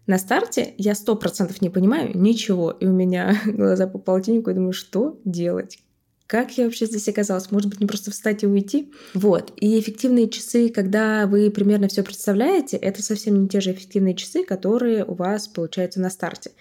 На 0.05 0.17
старте 0.17 0.73
я 0.77 0.91
100% 0.91 1.55
не 1.61 1.69
понимаю 1.69 2.11
ничего, 2.17 2.71
и 2.71 2.85
у 2.85 2.91
меня 2.91 3.39
глаза 3.45 3.87
по 3.87 3.97
полтиннику, 3.97 4.49
и 4.49 4.53
думаю, 4.53 4.73
что 4.73 5.19
делать? 5.23 5.79
Как 6.27 6.57
я 6.57 6.65
вообще 6.65 6.85
здесь 6.85 7.07
оказалась? 7.07 7.51
Может 7.51 7.69
быть, 7.69 7.79
не 7.79 7.85
просто 7.85 8.11
встать 8.11 8.43
и 8.43 8.47
уйти? 8.47 8.91
Вот. 9.13 9.53
И 9.57 9.79
эффективные 9.79 10.29
часы, 10.29 10.69
когда 10.69 11.27
вы 11.27 11.51
примерно 11.51 11.87
все 11.87 12.01
представляете, 12.01 12.75
это 12.77 13.03
совсем 13.03 13.41
не 13.41 13.47
те 13.47 13.61
же 13.61 13.71
эффективные 13.71 14.15
часы, 14.15 14.43
которые 14.43 15.05
у 15.05 15.13
вас 15.13 15.47
получаются 15.47 16.01
на 16.01 16.09
старте. 16.09 16.51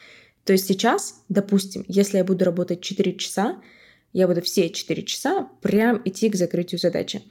То 0.44 0.52
есть 0.52 0.66
сейчас, 0.66 1.22
допустим, 1.28 1.84
если 1.88 2.18
я 2.18 2.24
буду 2.24 2.44
работать 2.44 2.80
4 2.80 3.14
часа, 3.14 3.62
я 4.12 4.26
буду 4.28 4.42
все 4.42 4.70
4 4.70 5.02
часа 5.04 5.48
прям 5.60 6.00
идти 6.04 6.28
к 6.28 6.36
закрытию 6.36 6.78
задачи. 6.78 7.22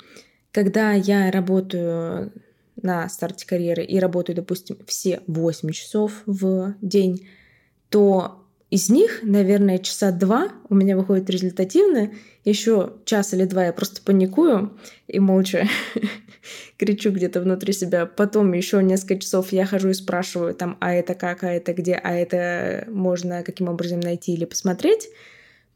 Когда 0.51 0.93
я 0.93 1.31
работаю 1.31 2.33
на 2.81 3.07
старте 3.09 3.45
карьеры 3.45 3.83
и 3.83 3.99
работаю, 3.99 4.35
допустим, 4.35 4.77
все 4.87 5.21
8 5.27 5.71
часов 5.71 6.23
в 6.25 6.75
день, 6.81 7.27
то 7.89 8.41
из 8.71 8.89
них, 8.89 9.19
наверное, 9.21 9.79
часа 9.79 10.11
два 10.11 10.47
у 10.69 10.75
меня 10.75 10.95
выходит 10.95 11.29
результативно. 11.29 12.11
Еще 12.45 12.93
час 13.03 13.33
или 13.33 13.43
два 13.43 13.65
я 13.65 13.73
просто 13.73 14.01
паникую 14.01 14.77
и 15.07 15.19
молча 15.19 15.67
кричу 16.77 17.11
где-то 17.11 17.41
внутри 17.41 17.73
себя. 17.73 18.05
Потом 18.05 18.53
еще 18.53 18.81
несколько 18.81 19.19
часов 19.19 19.51
я 19.51 19.65
хожу 19.65 19.89
и 19.89 19.93
спрашиваю 19.93 20.55
там, 20.55 20.77
а 20.79 20.93
это 20.93 21.15
как, 21.15 21.43
а 21.43 21.51
это 21.51 21.73
где, 21.73 21.95
а 21.95 22.13
это 22.13 22.89
можно 22.89 23.43
каким 23.43 23.67
образом 23.67 23.99
найти 23.99 24.33
или 24.33 24.45
посмотреть. 24.45 25.09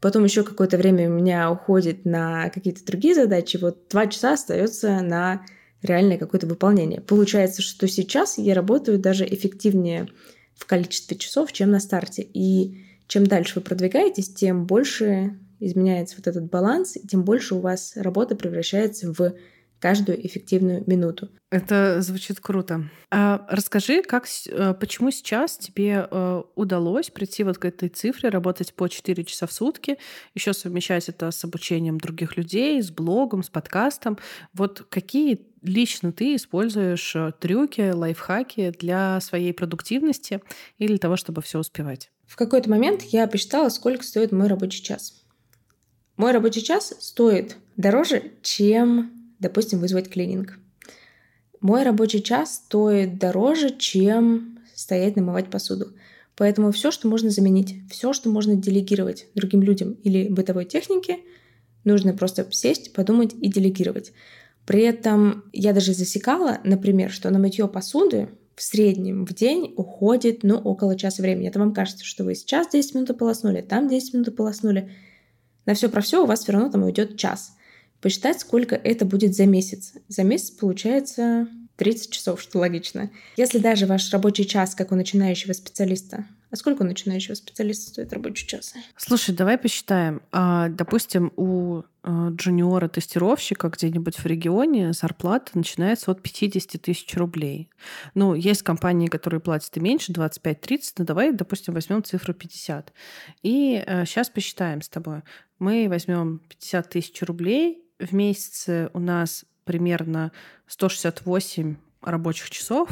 Потом 0.00 0.24
еще 0.24 0.42
какое-то 0.42 0.76
время 0.76 1.08
у 1.08 1.12
меня 1.12 1.50
уходит 1.50 2.04
на 2.04 2.50
какие-то 2.50 2.84
другие 2.84 3.14
задачи. 3.14 3.56
Вот 3.56 3.88
два 3.90 4.06
часа 4.06 4.34
остается 4.34 5.00
на 5.00 5.42
реальное 5.82 6.18
какое-то 6.18 6.46
выполнение. 6.46 7.00
Получается, 7.00 7.62
что 7.62 7.88
сейчас 7.88 8.38
я 8.38 8.54
работаю 8.54 8.98
даже 8.98 9.26
эффективнее 9.26 10.08
в 10.54 10.66
количестве 10.66 11.16
часов, 11.16 11.52
чем 11.52 11.70
на 11.70 11.80
старте. 11.80 12.22
И 12.22 12.84
чем 13.08 13.26
дальше 13.26 13.54
вы 13.56 13.60
продвигаетесь, 13.62 14.32
тем 14.32 14.66
больше 14.66 15.38
изменяется 15.60 16.16
вот 16.18 16.26
этот 16.26 16.50
баланс, 16.50 16.96
и 16.96 17.06
тем 17.06 17.24
больше 17.24 17.54
у 17.54 17.60
вас 17.60 17.92
работа 17.96 18.36
превращается 18.36 19.12
в 19.12 19.34
каждую 19.80 20.24
эффективную 20.26 20.82
минуту. 20.86 21.28
Это 21.50 22.00
звучит 22.02 22.40
круто. 22.40 22.88
А 23.10 23.46
расскажи, 23.48 24.02
как, 24.02 24.26
э, 24.48 24.74
почему 24.74 25.10
сейчас 25.10 25.56
тебе 25.56 26.08
э, 26.10 26.42
удалось 26.54 27.10
прийти 27.10 27.44
вот 27.44 27.58
к 27.58 27.64
этой 27.64 27.88
цифре, 27.88 28.30
работать 28.30 28.74
по 28.74 28.88
4 28.88 29.24
часа 29.24 29.46
в 29.46 29.52
сутки, 29.52 29.98
еще 30.34 30.52
совмещать 30.52 31.08
это 31.08 31.30
с 31.30 31.44
обучением 31.44 31.98
других 31.98 32.36
людей, 32.36 32.82
с 32.82 32.90
блогом, 32.90 33.42
с 33.42 33.50
подкастом. 33.50 34.18
Вот 34.54 34.84
какие 34.88 35.46
лично 35.62 36.12
ты 36.12 36.34
используешь 36.34 37.14
э, 37.14 37.32
трюки, 37.38 37.92
лайфхаки 37.92 38.74
для 38.78 39.20
своей 39.20 39.52
продуктивности 39.52 40.40
или 40.78 40.88
для 40.88 40.98
того, 40.98 41.16
чтобы 41.16 41.42
все 41.42 41.58
успевать? 41.58 42.10
В 42.26 42.36
какой-то 42.36 42.68
момент 42.68 43.02
я 43.02 43.26
посчитала, 43.28 43.68
сколько 43.68 44.02
стоит 44.02 44.32
мой 44.32 44.48
рабочий 44.48 44.82
час. 44.82 45.22
Мой 46.16 46.32
рабочий 46.32 46.62
час 46.62 46.94
стоит 46.98 47.56
дороже, 47.76 48.32
чем, 48.42 49.15
допустим, 49.38 49.80
вызвать 49.80 50.10
клининг. 50.10 50.58
Мой 51.60 51.82
рабочий 51.82 52.22
час 52.22 52.56
стоит 52.56 53.18
дороже, 53.18 53.76
чем 53.76 54.58
стоять 54.74 55.16
намывать 55.16 55.50
посуду. 55.50 55.94
Поэтому 56.36 56.70
все, 56.70 56.90
что 56.90 57.08
можно 57.08 57.30
заменить, 57.30 57.76
все, 57.90 58.12
что 58.12 58.28
можно 58.28 58.54
делегировать 58.54 59.26
другим 59.34 59.62
людям 59.62 59.92
или 60.02 60.28
бытовой 60.28 60.66
технике, 60.66 61.20
нужно 61.84 62.12
просто 62.12 62.46
сесть, 62.50 62.92
подумать 62.92 63.34
и 63.40 63.48
делегировать. 63.48 64.12
При 64.66 64.82
этом 64.82 65.44
я 65.52 65.72
даже 65.72 65.94
засекала, 65.94 66.58
например, 66.62 67.10
что 67.10 67.30
на 67.30 67.38
мытье 67.38 67.68
посуды 67.68 68.28
в 68.54 68.62
среднем 68.62 69.24
в 69.24 69.34
день 69.34 69.72
уходит 69.76 70.42
ну, 70.42 70.56
около 70.56 70.96
часа 70.96 71.22
времени. 71.22 71.48
Это 71.48 71.58
вам 71.58 71.72
кажется, 71.72 72.04
что 72.04 72.24
вы 72.24 72.34
сейчас 72.34 72.68
10 72.70 72.94
минут 72.94 73.10
ополоснули, 73.10 73.60
там 73.60 73.88
10 73.88 74.14
минут 74.14 74.28
ополоснули. 74.28 74.90
На 75.64 75.74
все 75.74 75.88
про 75.88 76.00
все 76.00 76.22
у 76.22 76.26
вас 76.26 76.42
все 76.42 76.52
равно 76.52 76.70
там 76.70 76.82
уйдет 76.82 77.16
час. 77.16 77.52
Посчитать, 78.00 78.40
сколько 78.40 78.74
это 78.74 79.04
будет 79.04 79.34
за 79.34 79.46
месяц. 79.46 79.94
За 80.08 80.22
месяц 80.22 80.50
получается 80.50 81.48
30 81.76 82.10
часов, 82.10 82.40
что 82.40 82.58
логично. 82.58 83.10
Если 83.36 83.58
даже 83.58 83.86
ваш 83.86 84.10
рабочий 84.12 84.46
час, 84.46 84.74
как 84.74 84.92
у 84.92 84.94
начинающего 84.94 85.52
специалиста, 85.52 86.26
а 86.50 86.56
сколько 86.56 86.82
у 86.82 86.86
начинающего 86.86 87.34
специалиста 87.34 87.90
стоит 87.90 88.12
рабочий 88.12 88.46
час? 88.46 88.72
Слушай, 88.96 89.34
давай 89.34 89.58
посчитаем. 89.58 90.22
А, 90.30 90.68
допустим, 90.68 91.32
у 91.36 91.82
а, 92.02 92.28
джуниора-тестировщика 92.30 93.68
где-нибудь 93.68 94.18
в 94.18 94.26
регионе 94.26 94.92
зарплата 94.92 95.52
начинается 95.54 96.10
от 96.10 96.22
50 96.22 96.80
тысяч 96.80 97.14
рублей. 97.16 97.68
Ну, 98.14 98.34
есть 98.34 98.62
компании, 98.62 99.08
которые 99.08 99.40
платят 99.40 99.76
и 99.76 99.80
меньше, 99.80 100.12
25-30, 100.12 100.92
но 100.98 101.04
давай, 101.04 101.32
допустим, 101.32 101.74
возьмем 101.74 102.02
цифру 102.04 102.32
50. 102.32 102.92
И 103.42 103.82
сейчас 104.06 104.30
посчитаем 104.30 104.82
с 104.82 104.88
тобой. 104.88 105.22
Мы 105.58 105.88
возьмем 105.88 106.40
50 106.48 106.88
тысяч 106.88 107.22
рублей, 107.22 107.85
в 107.98 108.12
месяц 108.14 108.90
у 108.92 108.98
нас 108.98 109.44
примерно 109.64 110.32
168 110.66 111.76
рабочих 112.02 112.50
часов, 112.50 112.88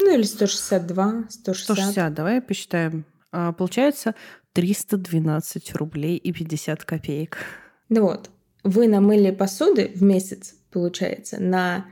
ну 0.00 0.14
или 0.14 0.22
162, 0.22 1.24
160. 1.30 1.76
160, 1.76 2.14
давай 2.14 2.42
посчитаем. 2.42 3.04
А, 3.32 3.52
получается 3.52 4.14
312 4.52 5.74
рублей 5.74 6.16
и 6.16 6.32
50 6.32 6.84
копеек. 6.84 7.38
Ну 7.88 8.02
вот, 8.02 8.30
вы 8.62 8.86
намыли 8.86 9.30
посуды 9.30 9.92
в 9.94 10.02
месяц, 10.02 10.54
получается, 10.70 11.40
на 11.40 11.86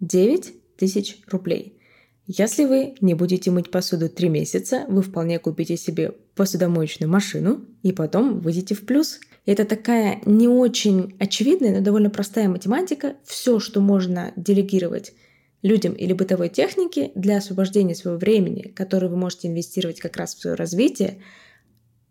9 0.00 0.76
тысяч 0.76 1.20
рублей. 1.26 1.80
Если 2.26 2.64
вы 2.64 2.94
не 3.00 3.14
будете 3.14 3.50
мыть 3.50 3.70
посуду 3.70 4.08
3 4.08 4.28
месяца, 4.28 4.84
вы 4.88 5.02
вполне 5.02 5.38
купите 5.38 5.76
себе 5.76 6.12
посудомоечную 6.38 7.10
машину 7.10 7.64
и 7.82 7.90
потом 7.90 8.38
выйдете 8.38 8.76
в 8.76 8.86
плюс. 8.86 9.18
Это 9.44 9.64
такая 9.64 10.20
не 10.24 10.46
очень 10.46 11.16
очевидная, 11.18 11.74
но 11.74 11.80
довольно 11.80 12.10
простая 12.10 12.48
математика. 12.48 13.16
Все, 13.24 13.58
что 13.58 13.80
можно 13.80 14.32
делегировать 14.36 15.14
людям 15.62 15.94
или 15.94 16.12
бытовой 16.12 16.48
технике 16.48 17.10
для 17.16 17.38
освобождения 17.38 17.96
своего 17.96 18.20
времени, 18.20 18.62
которое 18.62 19.08
вы 19.08 19.16
можете 19.16 19.48
инвестировать 19.48 19.98
как 19.98 20.16
раз 20.16 20.36
в 20.36 20.40
свое 20.40 20.54
развитие, 20.54 21.18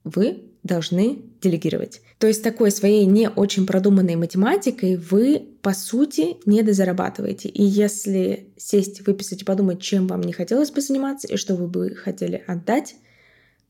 вы 0.04 0.44
должны 0.62 1.22
делегировать. 1.42 2.02
То 2.18 2.28
есть 2.28 2.44
такой 2.44 2.72
своей 2.72 3.06
не 3.06 3.30
очень 3.30 3.66
продуманной 3.66 4.18
математикой 4.18 4.98
вы, 4.98 5.42
по 5.62 5.74
сути, 5.74 6.36
не 6.46 6.64
дозарабатываете. 6.64 7.48
И 7.48 7.64
если 7.64 8.50
сесть, 8.58 9.08
выписать 9.08 9.44
и 9.44 9.46
подумать, 9.46 9.82
чем 9.82 10.08
вам 10.08 10.20
не 10.20 10.34
хотелось 10.34 10.72
бы 10.72 10.82
заниматься 10.82 11.30
и 11.30 11.38
что 11.38 11.56
вы 11.56 11.68
бы 11.68 11.96
хотели 11.96 12.44
отдать, 12.46 12.96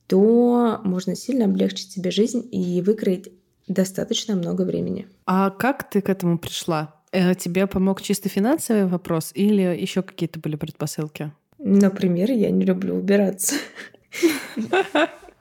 то 0.08 0.80
можно 0.84 1.16
сильно 1.16 1.46
облегчить 1.46 1.92
себе 1.92 2.12
жизнь 2.12 2.48
и 2.52 2.82
выкроить 2.82 3.30
достаточно 3.68 4.36
много 4.36 4.64
времени. 4.64 5.08
А 5.26 5.50
как 5.50 5.90
ты 5.90 6.02
к 6.02 6.10
этому 6.10 6.38
пришла? 6.38 6.96
Э, 7.12 7.36
тебе 7.36 7.68
помог 7.68 8.02
чисто 8.02 8.30
финансовый 8.30 8.86
вопрос 8.86 9.32
или 9.34 9.62
еще 9.62 10.02
какие-то 10.02 10.40
были 10.40 10.56
предпосылки? 10.56 11.32
Например, 11.60 12.32
я 12.32 12.50
не 12.52 12.66
люблю 12.66 12.96
убираться. 12.96 13.56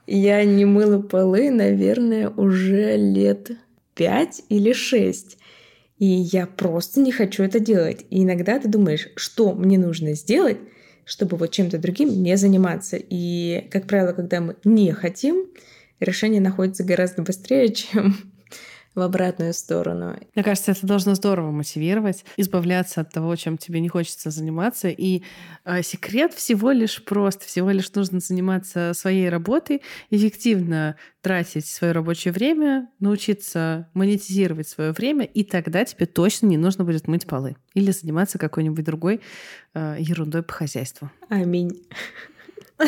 Я 0.07 0.45
не 0.45 0.63
мыла 0.63 1.01
полы, 1.01 1.51
наверное, 1.51 2.29
уже 2.29 2.95
лет 2.95 3.51
пять 3.93 4.41
или 4.47 4.71
шесть. 4.71 5.37
И 5.99 6.05
я 6.05 6.47
просто 6.47 7.01
не 7.01 7.11
хочу 7.11 7.43
это 7.43 7.59
делать. 7.59 8.05
И 8.09 8.23
иногда 8.23 8.57
ты 8.57 8.69
думаешь, 8.69 9.09
что 9.15 9.53
мне 9.53 9.77
нужно 9.77 10.13
сделать, 10.13 10.59
чтобы 11.07 11.37
вот 11.37 11.51
чем-то 11.51 11.79
другим 11.79 12.21
не 12.21 12.35
заниматься. 12.35 12.97
И, 12.99 13.67
как 13.71 13.87
правило, 13.87 14.11
когда 14.11 14.41
мы 14.41 14.57
не 14.65 14.91
хотим, 14.91 15.47
решение 15.99 16.41
находится 16.41 16.83
гораздо 16.83 17.21
быстрее, 17.21 17.69
чем 17.73 18.15
в 18.97 19.01
обратную 19.01 19.53
сторону. 19.53 20.17
Мне 20.33 20.43
кажется, 20.43 20.71
это 20.71 20.87
должно 20.87 21.13
здорово 21.13 21.51
мотивировать, 21.51 22.25
избавляться 22.35 23.01
от 23.01 23.11
того, 23.11 23.35
чем 23.35 23.59
тебе 23.59 23.79
не 23.79 23.89
хочется 23.89 24.31
заниматься. 24.31 24.89
И 24.89 25.21
э, 25.65 25.83
секрет 25.83 26.33
всего 26.33 26.71
лишь 26.71 27.03
прост. 27.05 27.45
Всего 27.45 27.69
лишь 27.69 27.93
нужно 27.93 28.19
заниматься 28.19 28.93
своей 28.95 29.29
работой, 29.29 29.83
эффективно 30.09 30.95
тратить 31.21 31.67
свое 31.67 31.93
рабочее 31.93 32.31
время, 32.31 32.89
научиться 32.99 33.87
монетизировать 33.93 34.67
свое 34.67 34.93
время, 34.93 35.25
и 35.25 35.43
тогда 35.43 35.85
тебе 35.85 36.07
точно 36.07 36.47
не 36.47 36.57
нужно 36.57 36.83
будет 36.83 37.07
мыть 37.07 37.27
полы 37.27 37.55
или 37.75 37.91
заниматься 37.91 38.39
какой-нибудь 38.39 38.83
другой 38.83 39.21
э, 39.75 39.97
ерундой 39.99 40.41
по 40.41 40.53
хозяйству. 40.53 41.11
Аминь. 41.29 41.83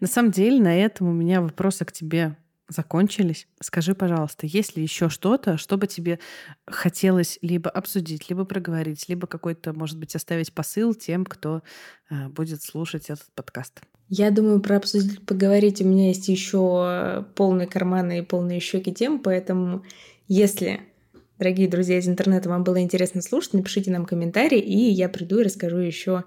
На 0.00 0.06
самом 0.06 0.30
деле, 0.30 0.62
на 0.62 0.74
этом 0.74 1.08
у 1.08 1.12
меня 1.12 1.42
вопросы 1.42 1.84
к 1.84 1.92
тебе 1.92 2.36
закончились. 2.68 3.46
Скажи, 3.60 3.94
пожалуйста, 3.94 4.46
есть 4.46 4.76
ли 4.76 4.82
еще 4.82 5.08
что-то, 5.08 5.56
что 5.56 5.76
бы 5.76 5.86
тебе 5.86 6.18
хотелось 6.66 7.38
либо 7.42 7.70
обсудить, 7.70 8.28
либо 8.28 8.44
проговорить, 8.44 9.08
либо 9.08 9.26
какой-то, 9.26 9.72
может 9.72 9.98
быть, 9.98 10.14
оставить 10.16 10.52
посыл 10.52 10.94
тем, 10.94 11.24
кто 11.24 11.62
э, 12.10 12.28
будет 12.28 12.62
слушать 12.62 13.10
этот 13.10 13.26
подкаст? 13.34 13.80
Я 14.08 14.30
думаю, 14.30 14.60
про 14.60 14.76
обсудить, 14.76 15.24
поговорить 15.24 15.80
у 15.80 15.84
меня 15.84 16.08
есть 16.08 16.28
еще 16.28 17.26
полные 17.34 17.66
карманы 17.66 18.18
и 18.18 18.22
полные 18.22 18.60
щеки 18.60 18.92
тем, 18.92 19.18
поэтому 19.18 19.82
если 20.28 20.80
Дорогие 21.36 21.68
друзья 21.68 21.98
из 21.98 22.06
интернета, 22.06 22.48
вам 22.48 22.62
было 22.62 22.80
интересно 22.80 23.20
слушать, 23.20 23.54
напишите 23.54 23.90
нам 23.90 24.06
комментарий, 24.06 24.60
и 24.60 24.78
я 24.90 25.08
приду 25.08 25.40
и 25.40 25.42
расскажу 25.42 25.78
еще 25.78 26.24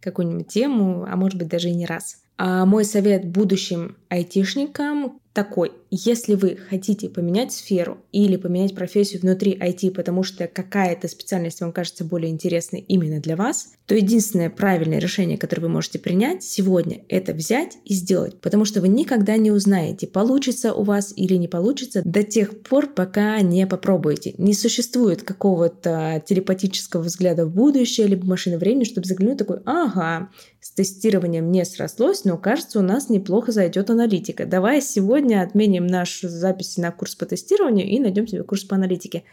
какую-нибудь 0.00 0.48
тему, 0.48 1.06
а 1.08 1.16
может 1.16 1.38
быть 1.38 1.48
даже 1.48 1.70
и 1.70 1.74
не 1.74 1.86
раз. 1.86 2.22
А 2.36 2.66
мой 2.66 2.84
совет 2.84 3.26
будущим 3.26 3.96
айтишникам 4.10 5.19
такой. 5.32 5.72
Если 5.90 6.34
вы 6.34 6.56
хотите 6.56 7.08
поменять 7.08 7.52
сферу 7.52 7.98
или 8.12 8.36
поменять 8.36 8.74
профессию 8.74 9.20
внутри 9.20 9.56
IT, 9.56 9.92
потому 9.92 10.22
что 10.22 10.46
какая-то 10.46 11.08
специальность 11.08 11.60
вам 11.60 11.72
кажется 11.72 12.04
более 12.04 12.30
интересной 12.30 12.80
именно 12.80 13.20
для 13.20 13.36
вас, 13.36 13.72
то 13.86 13.94
единственное 13.94 14.50
правильное 14.50 14.98
решение, 14.98 15.38
которое 15.38 15.62
вы 15.62 15.68
можете 15.68 15.98
принять 15.98 16.42
сегодня, 16.42 17.02
это 17.08 17.32
взять 17.32 17.78
и 17.84 17.94
сделать. 17.94 18.40
Потому 18.40 18.64
что 18.64 18.80
вы 18.80 18.88
никогда 18.88 19.36
не 19.36 19.50
узнаете, 19.50 20.06
получится 20.06 20.74
у 20.74 20.82
вас 20.82 21.12
или 21.16 21.34
не 21.34 21.48
получится 21.48 22.02
до 22.04 22.22
тех 22.22 22.62
пор, 22.62 22.88
пока 22.88 23.40
не 23.40 23.66
попробуете. 23.66 24.34
Не 24.38 24.54
существует 24.54 25.22
какого-то 25.22 26.22
телепатического 26.26 27.02
взгляда 27.02 27.46
в 27.46 27.54
будущее, 27.54 28.06
либо 28.06 28.26
машины 28.26 28.58
времени, 28.58 28.84
чтобы 28.84 29.06
заглянуть 29.06 29.38
такой, 29.38 29.58
ага, 29.64 30.30
с 30.60 30.70
тестированием 30.72 31.50
не 31.50 31.64
срослось, 31.64 32.24
но 32.24 32.36
кажется, 32.36 32.78
у 32.78 32.82
нас 32.82 33.08
неплохо 33.08 33.50
зайдет 33.50 33.88
аналитика. 33.88 34.44
Давай 34.44 34.82
сегодня 34.82 35.42
отменим 35.42 35.86
нашу 35.86 36.28
запись 36.28 36.76
на 36.76 36.92
курс 36.92 37.14
по 37.14 37.24
тестированию 37.24 37.88
и 37.88 37.98
найдем 37.98 38.26
себе 38.26 38.42
курс 38.42 38.64
по 38.64 38.76
аналитике. 38.76 39.24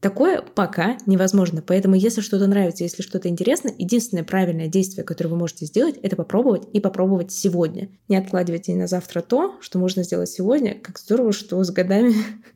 Такое 0.00 0.42
пока 0.42 0.96
невозможно. 1.06 1.60
Поэтому, 1.66 1.96
если 1.96 2.20
что-то 2.20 2.46
нравится, 2.46 2.84
если 2.84 3.02
что-то 3.02 3.28
интересно, 3.28 3.72
единственное 3.76 4.22
правильное 4.22 4.68
действие, 4.68 5.04
которое 5.04 5.30
вы 5.30 5.36
можете 5.36 5.66
сделать, 5.66 5.96
это 6.02 6.14
попробовать 6.14 6.68
и 6.72 6.80
попробовать 6.80 7.32
сегодня. 7.32 7.88
Не 8.08 8.16
откладывайте 8.16 8.76
на 8.76 8.86
завтра 8.86 9.22
то, 9.22 9.56
что 9.60 9.78
можно 9.78 10.04
сделать 10.04 10.28
сегодня. 10.28 10.78
Как 10.80 10.98
здорово, 10.98 11.32
что 11.32 11.64
с 11.64 11.70
годами 11.70 12.14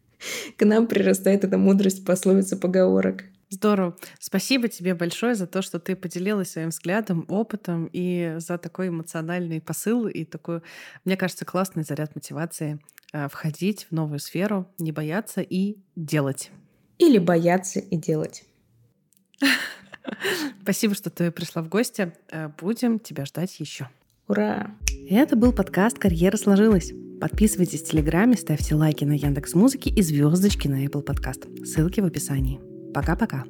к 0.56 0.64
нам 0.64 0.86
прирастает 0.86 1.44
эта 1.44 1.58
мудрость 1.58 2.04
пословица 2.04 2.56
поговорок. 2.56 3.24
Здорово. 3.52 3.94
Спасибо 4.18 4.68
тебе 4.68 4.94
большое 4.94 5.34
за 5.34 5.46
то, 5.46 5.60
что 5.60 5.78
ты 5.78 5.94
поделилась 5.94 6.52
своим 6.52 6.70
взглядом, 6.70 7.26
опытом 7.28 7.86
и 7.92 8.36
за 8.38 8.56
такой 8.56 8.88
эмоциональный 8.88 9.60
посыл 9.60 10.08
и 10.08 10.24
такой, 10.24 10.62
мне 11.04 11.18
кажется, 11.18 11.44
классный 11.44 11.84
заряд 11.84 12.14
мотивации 12.14 12.80
э, 13.12 13.28
входить 13.28 13.88
в 13.90 13.92
новую 13.92 14.20
сферу, 14.20 14.72
не 14.78 14.90
бояться 14.90 15.42
и 15.42 15.76
делать. 15.96 16.50
Или 16.96 17.18
бояться 17.18 17.78
и 17.78 17.94
делать. 17.98 18.44
Спасибо, 20.62 20.94
что 20.94 21.10
ты 21.10 21.30
пришла 21.30 21.60
в 21.60 21.68
гости. 21.68 22.14
Э, 22.30 22.48
будем 22.58 22.98
тебя 23.00 23.26
ждать 23.26 23.60
еще. 23.60 23.90
Ура! 24.28 24.74
Это 25.10 25.36
был 25.36 25.52
подкаст 25.52 25.98
«Карьера 25.98 26.38
сложилась». 26.38 26.90
Подписывайтесь 27.20 27.82
в 27.82 27.90
Телеграме, 27.90 28.34
ставьте 28.34 28.74
лайки 28.74 29.04
на 29.04 29.12
Яндекс 29.12 29.52
Музыке 29.52 29.90
и 29.90 30.00
звездочки 30.00 30.68
на 30.68 30.86
Apple 30.86 31.04
Podcast. 31.04 31.66
Ссылки 31.66 32.00
в 32.00 32.06
описании. 32.06 32.71
Пока-пока. 32.92 33.44